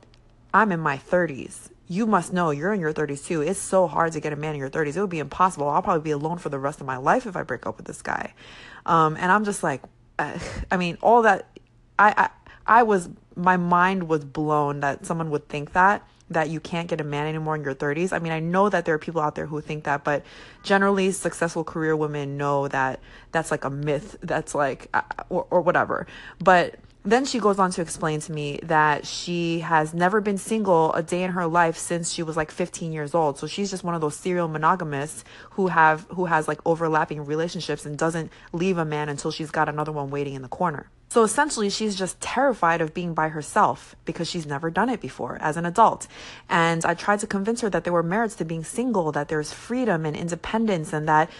I'm 0.52 0.70
in 0.70 0.80
my 0.80 0.98
30s. 0.98 1.70
You 1.88 2.06
must 2.06 2.34
know 2.34 2.50
you're 2.50 2.74
in 2.74 2.80
your 2.80 2.92
30s 2.92 3.24
too. 3.24 3.40
It's 3.40 3.58
so 3.58 3.86
hard 3.86 4.12
to 4.12 4.20
get 4.20 4.34
a 4.34 4.36
man 4.36 4.54
in 4.54 4.60
your 4.60 4.68
30s. 4.68 4.96
It 4.96 5.00
would 5.00 5.08
be 5.08 5.20
impossible. 5.20 5.68
I'll 5.68 5.80
probably 5.80 6.02
be 6.02 6.10
alone 6.10 6.36
for 6.36 6.50
the 6.50 6.58
rest 6.58 6.80
of 6.80 6.86
my 6.86 6.98
life 6.98 7.26
if 7.26 7.34
I 7.34 7.42
break 7.44 7.66
up 7.66 7.78
with 7.78 7.86
this 7.86 8.02
guy. 8.02 8.34
Um, 8.84 9.16
and 9.16 9.32
I'm 9.32 9.44
just 9.44 9.62
like, 9.62 9.82
uh, 10.18 10.38
I 10.70 10.76
mean, 10.76 10.98
all 11.00 11.22
that, 11.22 11.48
I, 11.98 12.12
I, 12.16 12.80
I 12.80 12.82
was, 12.82 13.08
my 13.34 13.56
mind 13.56 14.08
was 14.08 14.24
blown 14.24 14.80
that 14.80 15.06
someone 15.06 15.30
would 15.30 15.48
think 15.48 15.72
that 15.72 16.06
that 16.30 16.50
you 16.50 16.60
can't 16.60 16.88
get 16.88 17.00
a 17.00 17.04
man 17.04 17.26
anymore 17.26 17.54
in 17.54 17.62
your 17.62 17.74
30s. 17.74 18.12
I 18.12 18.18
mean, 18.18 18.32
I 18.32 18.40
know 18.40 18.68
that 18.68 18.84
there 18.84 18.94
are 18.94 18.98
people 18.98 19.20
out 19.20 19.34
there 19.34 19.46
who 19.46 19.60
think 19.60 19.84
that, 19.84 20.04
but 20.04 20.24
generally 20.62 21.10
successful 21.10 21.64
career 21.64 21.96
women 21.96 22.36
know 22.36 22.68
that 22.68 23.00
that's 23.32 23.50
like 23.50 23.64
a 23.64 23.70
myth. 23.70 24.16
That's 24.22 24.54
like, 24.54 24.88
uh, 24.94 25.02
or, 25.28 25.46
or 25.50 25.60
whatever. 25.60 26.06
But 26.38 26.76
then 27.04 27.24
she 27.24 27.38
goes 27.38 27.58
on 27.58 27.70
to 27.70 27.80
explain 27.80 28.20
to 28.20 28.32
me 28.32 28.60
that 28.64 29.06
she 29.06 29.60
has 29.60 29.94
never 29.94 30.20
been 30.20 30.36
single 30.36 30.92
a 30.92 31.02
day 31.02 31.22
in 31.22 31.30
her 31.30 31.46
life 31.46 31.78
since 31.78 32.12
she 32.12 32.22
was 32.22 32.36
like 32.36 32.50
15 32.50 32.92
years 32.92 33.14
old. 33.14 33.38
So 33.38 33.46
she's 33.46 33.70
just 33.70 33.82
one 33.82 33.94
of 33.94 34.00
those 34.00 34.16
serial 34.16 34.48
monogamists 34.48 35.24
who 35.52 35.68
have 35.68 36.06
who 36.10 36.26
has 36.26 36.48
like 36.48 36.60
overlapping 36.66 37.24
relationships 37.24 37.86
and 37.86 37.96
doesn't 37.96 38.30
leave 38.52 38.76
a 38.76 38.84
man 38.84 39.08
until 39.08 39.30
she's 39.30 39.50
got 39.50 39.68
another 39.68 39.92
one 39.92 40.10
waiting 40.10 40.34
in 40.34 40.42
the 40.42 40.48
corner. 40.48 40.90
So 41.10 41.22
essentially, 41.22 41.70
she's 41.70 41.96
just 41.96 42.20
terrified 42.20 42.82
of 42.82 42.92
being 42.92 43.14
by 43.14 43.28
herself 43.28 43.96
because 44.04 44.28
she's 44.28 44.46
never 44.46 44.70
done 44.70 44.90
it 44.90 45.00
before 45.00 45.38
as 45.40 45.56
an 45.56 45.64
adult. 45.64 46.06
And 46.50 46.84
I 46.84 46.92
tried 46.92 47.20
to 47.20 47.26
convince 47.26 47.62
her 47.62 47.70
that 47.70 47.84
there 47.84 47.94
were 47.94 48.02
merits 48.02 48.34
to 48.36 48.44
being 48.44 48.62
single, 48.62 49.10
that 49.12 49.28
there's 49.28 49.50
freedom 49.52 50.04
and 50.04 50.14
independence, 50.14 50.92
and 50.92 51.08
that 51.08 51.30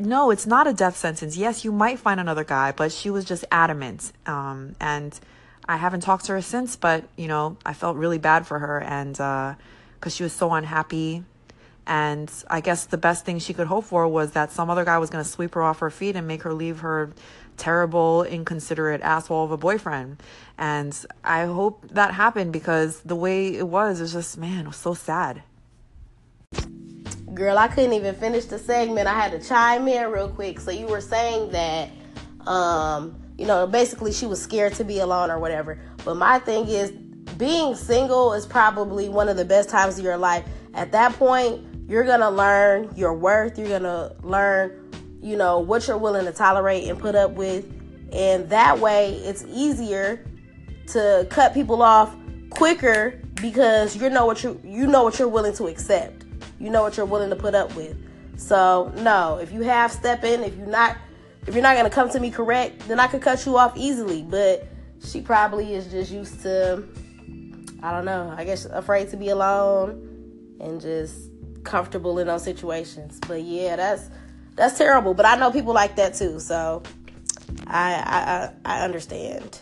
no, 0.00 0.30
it's 0.30 0.46
not 0.46 0.66
a 0.66 0.72
death 0.72 0.96
sentence. 0.96 1.36
Yes, 1.36 1.62
you 1.62 1.72
might 1.72 1.98
find 1.98 2.18
another 2.20 2.44
guy, 2.44 2.72
but 2.72 2.90
she 2.90 3.10
was 3.10 3.26
just 3.26 3.44
adamant. 3.52 4.12
Um, 4.24 4.76
and 4.80 5.18
I 5.68 5.76
haven't 5.76 6.00
talked 6.00 6.24
to 6.26 6.32
her 6.32 6.42
since, 6.42 6.76
but 6.76 7.04
you 7.16 7.28
know, 7.28 7.58
I 7.66 7.74
felt 7.74 7.96
really 7.96 8.18
bad 8.18 8.46
for 8.46 8.58
her, 8.58 8.80
and 8.80 9.12
because 9.12 9.56
uh, 10.06 10.08
she 10.08 10.22
was 10.22 10.32
so 10.32 10.54
unhappy. 10.54 11.24
And 11.86 12.30
I 12.50 12.60
guess 12.60 12.84
the 12.84 12.98
best 12.98 13.24
thing 13.24 13.38
she 13.38 13.54
could 13.54 13.66
hope 13.66 13.84
for 13.84 14.06
was 14.06 14.32
that 14.32 14.52
some 14.52 14.68
other 14.68 14.84
guy 14.84 14.98
was 14.98 15.08
going 15.08 15.24
to 15.24 15.30
sweep 15.30 15.54
her 15.54 15.62
off 15.62 15.78
her 15.78 15.88
feet 15.88 16.16
and 16.16 16.28
make 16.28 16.42
her 16.42 16.52
leave 16.52 16.80
her 16.80 17.12
terrible, 17.58 18.22
inconsiderate 18.22 19.02
asshole 19.02 19.44
of 19.44 19.50
a 19.50 19.56
boyfriend. 19.56 20.22
And 20.56 20.96
I 21.22 21.44
hope 21.44 21.86
that 21.90 22.14
happened 22.14 22.52
because 22.52 23.00
the 23.00 23.16
way 23.16 23.54
it 23.54 23.68
was 23.68 24.00
is 24.00 24.12
just, 24.12 24.38
man, 24.38 24.60
it 24.60 24.68
was 24.68 24.76
so 24.76 24.94
sad. 24.94 25.42
Girl, 27.34 27.58
I 27.58 27.68
couldn't 27.68 27.92
even 27.92 28.14
finish 28.14 28.46
the 28.46 28.58
segment. 28.58 29.06
I 29.06 29.14
had 29.14 29.32
to 29.32 29.46
chime 29.46 29.86
in 29.86 30.10
real 30.10 30.28
quick. 30.28 30.58
So 30.58 30.70
you 30.70 30.86
were 30.86 31.00
saying 31.00 31.52
that, 31.52 31.90
um, 32.46 33.20
you 33.36 33.46
know, 33.46 33.66
basically 33.66 34.12
she 34.12 34.26
was 34.26 34.42
scared 34.42 34.74
to 34.74 34.84
be 34.84 34.98
alone 34.98 35.30
or 35.30 35.38
whatever. 35.38 35.78
But 36.04 36.16
my 36.16 36.38
thing 36.38 36.66
is, 36.66 36.90
being 37.36 37.76
single 37.76 38.32
is 38.32 38.46
probably 38.46 39.08
one 39.08 39.28
of 39.28 39.36
the 39.36 39.44
best 39.44 39.68
times 39.68 39.98
of 39.98 40.04
your 40.04 40.16
life. 40.16 40.44
At 40.74 40.90
that 40.92 41.12
point, 41.12 41.64
you're 41.88 42.04
gonna 42.04 42.30
learn 42.30 42.90
your 42.96 43.14
worth. 43.14 43.58
You're 43.58 43.68
gonna 43.68 44.14
learn 44.22 44.77
you 45.20 45.36
know, 45.36 45.58
what 45.58 45.86
you're 45.86 45.98
willing 45.98 46.24
to 46.26 46.32
tolerate 46.32 46.88
and 46.88 46.98
put 46.98 47.14
up 47.14 47.32
with. 47.32 47.64
And 48.12 48.48
that 48.50 48.78
way 48.78 49.14
it's 49.24 49.44
easier 49.48 50.24
to 50.88 51.26
cut 51.30 51.52
people 51.52 51.82
off 51.82 52.14
quicker 52.50 53.20
because 53.40 53.94
you 53.96 54.08
know 54.08 54.26
what 54.26 54.42
you 54.42 54.60
you 54.64 54.86
know 54.86 55.02
what 55.02 55.18
you're 55.18 55.28
willing 55.28 55.54
to 55.54 55.66
accept. 55.66 56.24
You 56.58 56.70
know 56.70 56.82
what 56.82 56.96
you're 56.96 57.06
willing 57.06 57.30
to 57.30 57.36
put 57.36 57.54
up 57.54 57.74
with. 57.74 57.96
So 58.36 58.92
no, 58.96 59.38
if 59.38 59.52
you 59.52 59.62
have 59.62 59.92
stepping, 59.92 60.42
if 60.42 60.56
you're 60.56 60.66
not 60.66 60.96
if 61.46 61.54
you're 61.54 61.62
not 61.62 61.76
gonna 61.76 61.90
come 61.90 62.08
to 62.10 62.20
me 62.20 62.30
correct, 62.30 62.88
then 62.88 63.00
I 63.00 63.06
could 63.06 63.22
cut 63.22 63.44
you 63.46 63.56
off 63.56 63.76
easily. 63.76 64.22
But 64.22 64.66
she 65.04 65.20
probably 65.20 65.74
is 65.74 65.86
just 65.88 66.10
used 66.10 66.40
to 66.42 66.84
I 67.82 67.92
don't 67.92 68.04
know, 68.04 68.34
I 68.36 68.44
guess 68.44 68.64
afraid 68.64 69.10
to 69.10 69.16
be 69.16 69.28
alone 69.28 70.56
and 70.60 70.80
just 70.80 71.30
comfortable 71.64 72.18
in 72.18 72.26
those 72.26 72.42
situations. 72.42 73.20
But 73.26 73.42
yeah, 73.42 73.76
that's 73.76 74.10
that's 74.58 74.76
terrible. 74.76 75.14
But 75.14 75.24
I 75.24 75.36
know 75.36 75.50
people 75.50 75.72
like 75.72 75.96
that 75.96 76.14
too, 76.14 76.40
so 76.40 76.82
I 77.66 78.50
I 78.64 78.78
I 78.78 78.84
understand. 78.84 79.60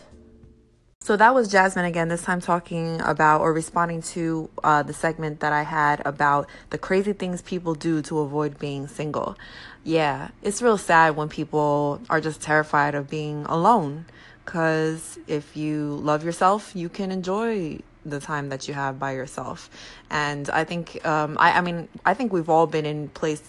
So 1.01 1.15
that 1.15 1.33
was 1.33 1.47
Jasmine 1.47 1.85
again, 1.85 2.09
this 2.09 2.23
time 2.23 2.41
talking 2.41 2.99
about 2.99 3.39
or 3.39 3.53
responding 3.53 4.01
to 4.01 4.49
uh, 4.61 4.83
the 4.83 4.91
segment 4.91 5.39
that 5.39 5.53
I 5.53 5.63
had 5.63 6.05
about 6.05 6.49
the 6.69 6.77
crazy 6.77 7.13
things 7.13 7.41
people 7.41 7.75
do 7.75 8.01
to 8.01 8.19
avoid 8.19 8.59
being 8.59 8.89
single. 8.89 9.37
Yeah, 9.85 10.31
it's 10.41 10.61
real 10.61 10.77
sad 10.77 11.15
when 11.15 11.29
people 11.29 12.01
are 12.09 12.19
just 12.19 12.41
terrified 12.41 12.93
of 12.93 13.09
being 13.09 13.45
alone. 13.45 14.05
because 14.47 15.19
if 15.27 15.57
you 15.57 15.95
love 16.03 16.23
yourself, 16.23 16.73
you 16.73 16.87
can 16.87 17.11
enjoy 17.11 17.79
the 18.05 18.19
time 18.19 18.47
that 18.47 18.65
you 18.65 18.73
have 18.73 18.97
by 18.97 19.11
yourself. 19.11 19.69
And 20.09 20.49
I 20.49 20.63
think, 20.63 21.05
um, 21.05 21.35
I, 21.37 21.57
I 21.57 21.61
mean, 21.61 21.89
I 22.05 22.13
think 22.13 22.31
we've 22.31 22.49
all 22.49 22.65
been 22.65 22.85
in 22.85 23.09
place 23.09 23.43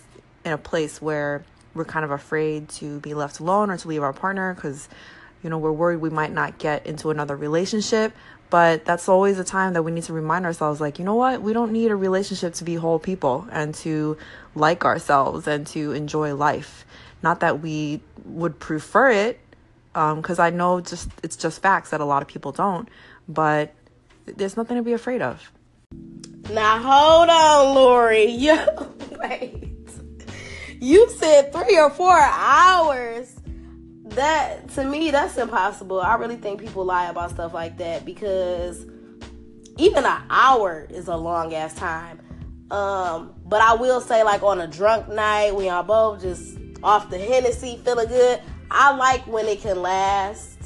in 0.44 0.52
a 0.52 0.58
place 0.58 1.00
where 1.00 1.44
we're 1.74 1.84
kind 1.84 2.04
of 2.04 2.10
afraid 2.10 2.68
to 2.68 3.00
be 3.00 3.14
left 3.14 3.40
alone 3.40 3.70
or 3.70 3.76
to 3.76 3.88
leave 3.88 4.02
our 4.02 4.12
partner 4.12 4.54
because, 4.54 4.88
you 5.42 5.50
know, 5.50 5.58
we're 5.58 5.72
worried 5.72 5.96
we 5.98 6.10
might 6.10 6.32
not 6.32 6.58
get 6.58 6.86
into 6.86 7.10
another 7.10 7.36
relationship. 7.36 8.12
But 8.50 8.86
that's 8.86 9.08
always 9.08 9.38
a 9.38 9.44
time 9.44 9.74
that 9.74 9.82
we 9.82 9.92
need 9.92 10.04
to 10.04 10.14
remind 10.14 10.46
ourselves, 10.46 10.80
like, 10.80 10.98
you 10.98 11.04
know 11.04 11.14
what? 11.14 11.42
We 11.42 11.52
don't 11.52 11.70
need 11.70 11.90
a 11.90 11.96
relationship 11.96 12.54
to 12.54 12.64
be 12.64 12.76
whole 12.76 12.98
people 12.98 13.46
and 13.52 13.74
to 13.76 14.16
like 14.54 14.86
ourselves 14.86 15.46
and 15.46 15.66
to 15.68 15.92
enjoy 15.92 16.34
life. 16.34 16.86
Not 17.22 17.40
that 17.40 17.60
we 17.60 18.00
would 18.24 18.58
prefer 18.58 19.10
it, 19.10 19.40
because 19.92 20.38
um, 20.38 20.44
I 20.44 20.50
know 20.50 20.80
just 20.80 21.10
it's 21.22 21.36
just 21.36 21.60
facts 21.60 21.90
that 21.90 22.00
a 22.00 22.04
lot 22.04 22.22
of 22.22 22.28
people 22.28 22.52
don't. 22.52 22.88
But 23.28 23.74
there's 24.24 24.56
nothing 24.56 24.76
to 24.76 24.82
be 24.82 24.92
afraid 24.92 25.20
of. 25.20 25.52
Now 26.50 26.78
hold 26.78 27.28
on, 27.28 27.74
Lori. 27.74 28.24
Yo, 28.30 28.94
wait. 29.22 29.77
You 30.80 31.08
said 31.10 31.52
three 31.52 31.78
or 31.78 31.90
four 31.90 32.18
hours. 32.18 33.34
That 34.04 34.70
to 34.70 34.84
me, 34.84 35.10
that's 35.10 35.36
impossible. 35.36 36.00
I 36.00 36.14
really 36.14 36.36
think 36.36 36.60
people 36.60 36.84
lie 36.84 37.10
about 37.10 37.30
stuff 37.30 37.52
like 37.52 37.76
that 37.78 38.04
because 38.04 38.86
even 39.76 40.04
an 40.04 40.22
hour 40.30 40.86
is 40.88 41.08
a 41.08 41.16
long 41.16 41.54
ass 41.54 41.74
time. 41.74 42.20
Um, 42.70 43.34
but 43.44 43.60
I 43.60 43.74
will 43.74 44.00
say, 44.00 44.22
like 44.22 44.42
on 44.42 44.60
a 44.60 44.66
drunk 44.66 45.08
night, 45.08 45.54
we 45.54 45.66
y'all 45.66 45.82
both 45.82 46.22
just 46.22 46.58
off 46.82 47.10
the 47.10 47.18
Hennessy, 47.18 47.80
feeling 47.84 48.08
good. 48.08 48.40
I 48.70 48.94
like 48.96 49.26
when 49.26 49.46
it 49.46 49.60
can 49.60 49.80
last 49.80 50.58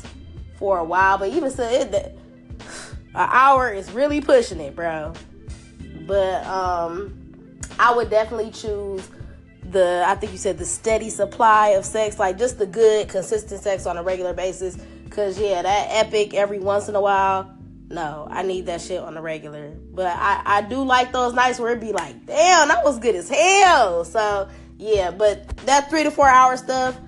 for 0.58 0.78
a 0.78 0.84
while, 0.84 1.18
but 1.18 1.30
even 1.30 1.50
so, 1.50 1.62
it 1.64 1.92
an 1.94 3.28
hour 3.30 3.70
is 3.72 3.90
really 3.92 4.20
pushing 4.20 4.60
it, 4.60 4.74
bro. 4.74 5.12
But 6.06 6.44
um, 6.46 7.60
I 7.78 7.94
would 7.94 8.10
definitely 8.10 8.50
choose 8.50 9.08
the. 9.72 10.04
I 10.06 10.14
think 10.14 10.32
you 10.32 10.38
said 10.38 10.58
the 10.58 10.64
steady 10.64 11.10
supply 11.10 11.68
of 11.70 11.84
sex, 11.84 12.18
like 12.18 12.38
just 12.38 12.58
the 12.58 12.66
good, 12.66 13.08
consistent 13.08 13.62
sex 13.62 13.86
on 13.86 13.96
a 13.96 14.02
regular 14.02 14.32
basis. 14.32 14.78
Cause 15.10 15.38
yeah, 15.38 15.62
that 15.62 15.88
epic 15.90 16.34
every 16.34 16.58
once 16.58 16.88
in 16.88 16.96
a 16.96 17.00
while. 17.00 17.54
No, 17.88 18.26
I 18.30 18.42
need 18.42 18.66
that 18.66 18.80
shit 18.80 19.00
on 19.00 19.12
the 19.14 19.20
regular. 19.20 19.70
But 19.70 20.16
I, 20.16 20.42
I 20.44 20.62
do 20.62 20.82
like 20.82 21.12
those 21.12 21.34
nights 21.34 21.60
where 21.60 21.72
it 21.74 21.80
be 21.80 21.92
like, 21.92 22.24
damn, 22.24 22.68
that 22.68 22.82
was 22.82 22.98
good 22.98 23.14
as 23.14 23.28
hell. 23.28 24.04
So 24.04 24.48
yeah, 24.78 25.10
but 25.10 25.48
that 25.66 25.90
three 25.90 26.04
to 26.04 26.10
four 26.10 26.28
hour 26.28 26.56
stuff, 26.56 26.98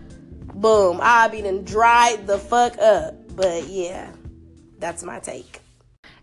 boom, 0.54 1.00
I 1.02 1.28
be 1.28 1.40
then 1.40 1.64
dried 1.64 2.26
the 2.26 2.38
fuck 2.38 2.78
up. 2.78 3.34
But 3.34 3.68
yeah, 3.68 4.10
that's 4.78 5.02
my 5.02 5.18
take. 5.20 5.63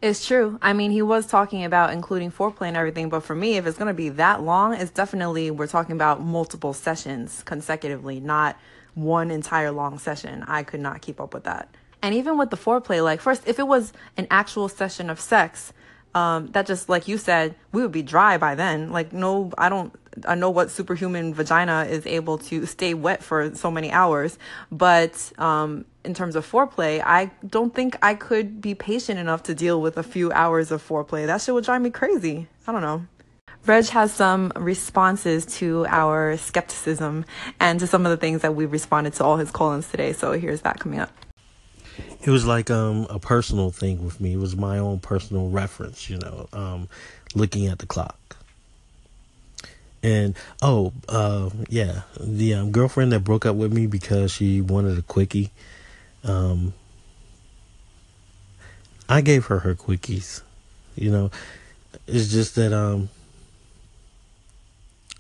It's 0.02 0.26
true. 0.26 0.58
I 0.64 0.74
mean, 0.74 0.90
he 0.90 1.04
was 1.04 1.28
talking 1.28 1.64
about 1.64 1.94
including 1.94 2.32
foreplay 2.32 2.68
and 2.68 2.76
everything, 2.76 3.10
but 3.10 3.20
for 3.20 3.36
me, 3.36 3.58
if 3.58 3.68
it's 3.68 3.78
going 3.78 3.88
to 3.88 3.94
be 3.94 4.10
that 4.10 4.42
long, 4.42 4.74
it's 4.74 4.90
definitely, 4.90 5.52
we're 5.52 5.68
talking 5.68 5.96
about 5.96 6.22
multiple 6.22 6.74
sessions 6.74 7.44
consecutively, 7.46 8.20
not 8.20 8.58
one 8.96 9.30
entire 9.30 9.70
long 9.70 10.00
session. 10.00 10.44
I 10.48 10.64
could 10.64 10.80
not 10.80 11.02
keep 11.02 11.22
up 11.22 11.36
with 11.36 11.44
that. 11.44 11.70
And 12.02 12.16
even 12.16 12.40
with 12.40 12.50
the 12.50 12.58
foreplay, 12.58 13.04
like, 13.04 13.22
first, 13.22 13.48
if 13.48 13.60
it 13.60 13.68
was 13.68 13.94
an 14.18 14.26
actual 14.32 14.70
session 14.70 15.12
of 15.12 15.20
sex, 15.20 15.72
um, 16.16 16.48
that 16.48 16.66
just, 16.66 16.90
like 16.90 17.08
you 17.08 17.20
said, 17.20 17.54
we 17.72 17.84
would 17.84 17.92
be 17.92 18.02
dry 18.02 18.40
by 18.40 18.56
then. 18.56 18.92
Like, 18.92 19.14
no, 19.14 19.52
I 19.56 19.70
don't, 19.70 19.94
I 20.26 20.36
know 20.36 20.50
what 20.50 20.72
superhuman 20.72 21.34
vagina 21.34 21.88
is 21.90 22.06
able 22.06 22.38
to 22.40 22.66
stay 22.66 22.94
wet 22.94 23.24
for 23.24 23.56
so 23.56 23.72
many 23.72 23.92
hours, 23.92 24.38
but 24.72 25.32
um, 25.38 25.86
in 26.04 26.14
terms 26.14 26.36
of 26.36 26.50
foreplay, 26.50 27.02
I 27.04 27.32
don't 27.48 27.74
think 27.74 27.98
I 28.02 28.16
could 28.16 28.62
be 28.62 28.76
patient 28.76 29.20
enough 29.20 29.44
to 29.44 29.56
deal 29.56 29.82
with 29.82 29.98
a 29.98 30.04
few 30.04 30.32
hours 30.32 30.72
of 30.72 30.86
foreplay. 30.86 31.26
That 31.26 31.42
shit 31.42 31.54
would 31.54 31.64
drive 31.64 31.82
me 31.82 31.90
crazy. 31.90 32.48
I 32.68 32.72
don't 32.72 32.82
know. 32.82 33.06
Reg 33.66 33.88
has 33.90 34.12
some 34.12 34.52
responses 34.56 35.46
to 35.58 35.86
our 35.88 36.36
skepticism 36.38 37.26
and 37.60 37.80
to 37.80 37.86
some 37.86 38.06
of 38.06 38.10
the 38.10 38.18
things 38.18 38.42
that 38.42 38.56
we 38.56 38.66
responded 38.66 39.14
to 39.14 39.24
all 39.24 39.38
his 39.38 39.52
call-ins 39.52 39.88
today. 39.90 40.14
So 40.14 40.32
here's 40.32 40.62
that 40.62 40.80
coming 40.80 41.00
up. 41.00 41.12
It 42.24 42.32
was 42.32 42.46
like 42.46 42.72
um, 42.72 43.06
a 43.10 43.20
personal 43.20 43.72
thing 43.72 44.04
with 44.04 44.20
me. 44.20 44.34
It 44.34 44.40
was 44.40 44.56
my 44.56 44.80
own 44.80 45.00
personal 45.00 45.50
reference, 45.50 46.10
you 46.10 46.18
know, 46.18 46.48
um, 46.54 46.90
looking 47.36 47.68
at 47.68 47.80
the 47.80 47.86
clock. 47.86 48.38
And 50.04 50.36
oh, 50.62 50.94
uh, 51.08 51.50
yeah, 51.70 52.02
the 52.20 52.56
um, 52.56 52.72
girlfriend 52.72 53.12
that 53.12 53.20
broke 53.20 53.46
up 53.46 53.56
with 53.56 53.72
me 53.72 53.86
because 53.86 54.32
she 54.32 54.62
wanted 54.62 54.98
a 54.98 55.04
quickie. 55.04 55.52
Um, 56.24 56.74
I 59.08 59.22
gave 59.22 59.46
her 59.46 59.60
her 59.60 59.76
quickies. 59.76 60.42
You 60.96 61.12
know, 61.12 61.32
it's 62.08 62.32
just 62.32 62.56
that 62.56 62.74
um, 62.74 63.10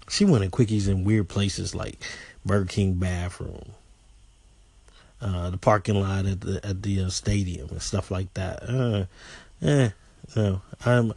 she 0.09 0.25
wanted 0.25 0.51
quickies 0.51 0.87
in 0.87 1.03
weird 1.03 1.29
places 1.29 1.75
like 1.75 1.99
Burger 2.45 2.65
King 2.65 2.95
bathroom, 2.95 3.71
uh, 5.21 5.51
the 5.51 5.57
parking 5.57 5.99
lot 5.99 6.25
at 6.25 6.41
the 6.41 6.59
at 6.65 6.81
the 6.81 7.03
uh, 7.03 7.09
stadium 7.09 7.69
and 7.69 7.81
stuff 7.81 8.09
like 8.09 8.33
that. 8.33 8.63
Uh, 8.67 9.05
eh, 9.65 9.89
no, 10.35 10.61
I'm 10.85 11.13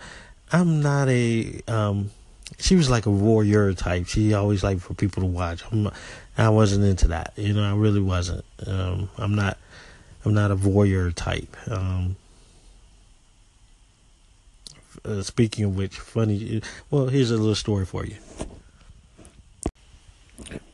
I'm 0.52 0.82
not 0.82 1.08
a 1.08 1.60
um 1.66 2.10
she 2.58 2.76
was 2.76 2.90
like 2.90 3.06
a 3.06 3.10
warrior 3.10 3.72
type. 3.74 4.06
She 4.06 4.34
always 4.34 4.62
liked 4.62 4.82
for 4.82 4.94
people 4.94 5.22
to 5.22 5.28
watch. 5.28 5.62
I'm, 5.70 5.90
I 6.36 6.48
wasn't 6.48 6.84
into 6.84 7.08
that. 7.08 7.32
You 7.36 7.54
know, 7.54 7.64
I 7.64 7.74
really 7.74 8.00
wasn't. 8.00 8.44
Um, 8.66 9.10
I'm 9.18 9.34
not. 9.34 9.58
I'm 10.24 10.34
not 10.34 10.50
a 10.50 10.56
warrior 10.56 11.10
type. 11.10 11.54
Um, 11.70 12.16
uh, 15.04 15.22
speaking 15.22 15.66
of 15.66 15.76
which, 15.76 15.98
funny. 15.98 16.62
Well, 16.90 17.08
here's 17.08 17.30
a 17.30 17.36
little 17.36 17.54
story 17.54 17.84
for 17.84 18.06
you. 18.06 18.16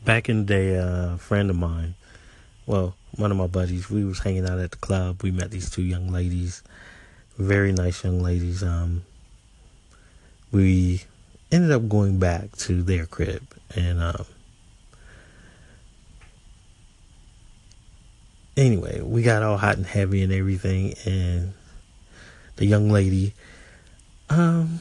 Back 0.04 0.28
in 0.28 0.38
the 0.38 0.44
day, 0.44 0.78
uh, 0.78 1.14
a 1.14 1.18
friend 1.18 1.50
of 1.50 1.56
mine, 1.56 1.94
well, 2.66 2.94
one 3.16 3.30
of 3.30 3.36
my 3.36 3.48
buddies, 3.48 3.90
we 3.90 4.04
was 4.04 4.20
hanging 4.20 4.48
out 4.48 4.58
at 4.58 4.70
the 4.70 4.76
club. 4.76 5.22
We 5.22 5.30
met 5.30 5.50
these 5.50 5.68
two 5.68 5.82
young 5.82 6.08
ladies, 6.08 6.62
very 7.36 7.72
nice 7.72 8.04
young 8.04 8.22
ladies. 8.22 8.62
Um, 8.62 9.02
we 10.52 11.02
ended 11.52 11.70
up 11.70 11.88
going 11.88 12.18
back 12.18 12.56
to 12.56 12.82
their 12.82 13.06
crib 13.06 13.42
and 13.74 14.02
um, 14.02 14.24
anyway 18.56 19.00
we 19.00 19.22
got 19.22 19.42
all 19.42 19.56
hot 19.56 19.76
and 19.76 19.86
heavy 19.86 20.22
and 20.22 20.32
everything 20.32 20.94
and 21.04 21.52
the 22.56 22.66
young 22.66 22.90
lady 22.90 23.32
um 24.28 24.80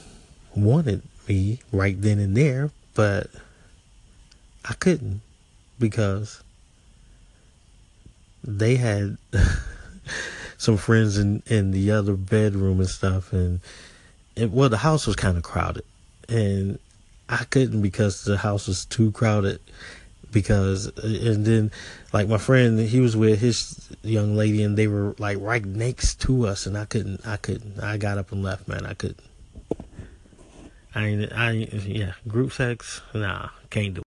wanted 0.55 1.01
me 1.27 1.59
right 1.71 2.01
then 2.01 2.19
and 2.19 2.35
there 2.35 2.69
but 2.93 3.27
i 4.65 4.73
couldn't 4.73 5.21
because 5.79 6.43
they 8.43 8.75
had 8.75 9.17
some 10.57 10.77
friends 10.77 11.17
in 11.17 11.41
in 11.47 11.71
the 11.71 11.91
other 11.91 12.13
bedroom 12.13 12.79
and 12.79 12.89
stuff 12.89 13.31
and 13.31 13.59
it, 14.35 14.51
well 14.51 14.69
the 14.69 14.77
house 14.77 15.07
was 15.07 15.15
kind 15.15 15.37
of 15.37 15.43
crowded 15.43 15.85
and 16.29 16.79
I 17.27 17.43
couldn't 17.45 17.81
because 17.81 18.23
the 18.23 18.37
house 18.37 18.67
was 18.67 18.85
too 18.85 19.11
crowded. 19.11 19.59
Because 20.31 20.91
and 21.03 21.43
then 21.43 21.71
like 22.13 22.27
my 22.27 22.37
friend, 22.37 22.79
he 22.79 22.99
was 22.99 23.17
with 23.17 23.39
his 23.39 23.89
young 24.03 24.35
lady, 24.35 24.61
and 24.61 24.77
they 24.77 24.87
were 24.87 25.15
like 25.17 25.37
right 25.39 25.65
next 25.65 26.21
to 26.21 26.45
us, 26.45 26.67
and 26.67 26.77
I 26.77 26.85
couldn't, 26.85 27.25
I 27.25 27.37
couldn't. 27.37 27.79
I 27.81 27.97
got 27.97 28.19
up 28.19 28.31
and 28.31 28.43
left, 28.43 28.67
man. 28.67 28.85
I 28.85 28.93
couldn't. 28.93 29.19
I, 30.93 31.27
I, 31.31 31.51
yeah, 31.51 32.13
group 32.27 32.51
sex, 32.51 33.01
nah, 33.13 33.49
can't 33.69 33.93
do. 33.93 33.97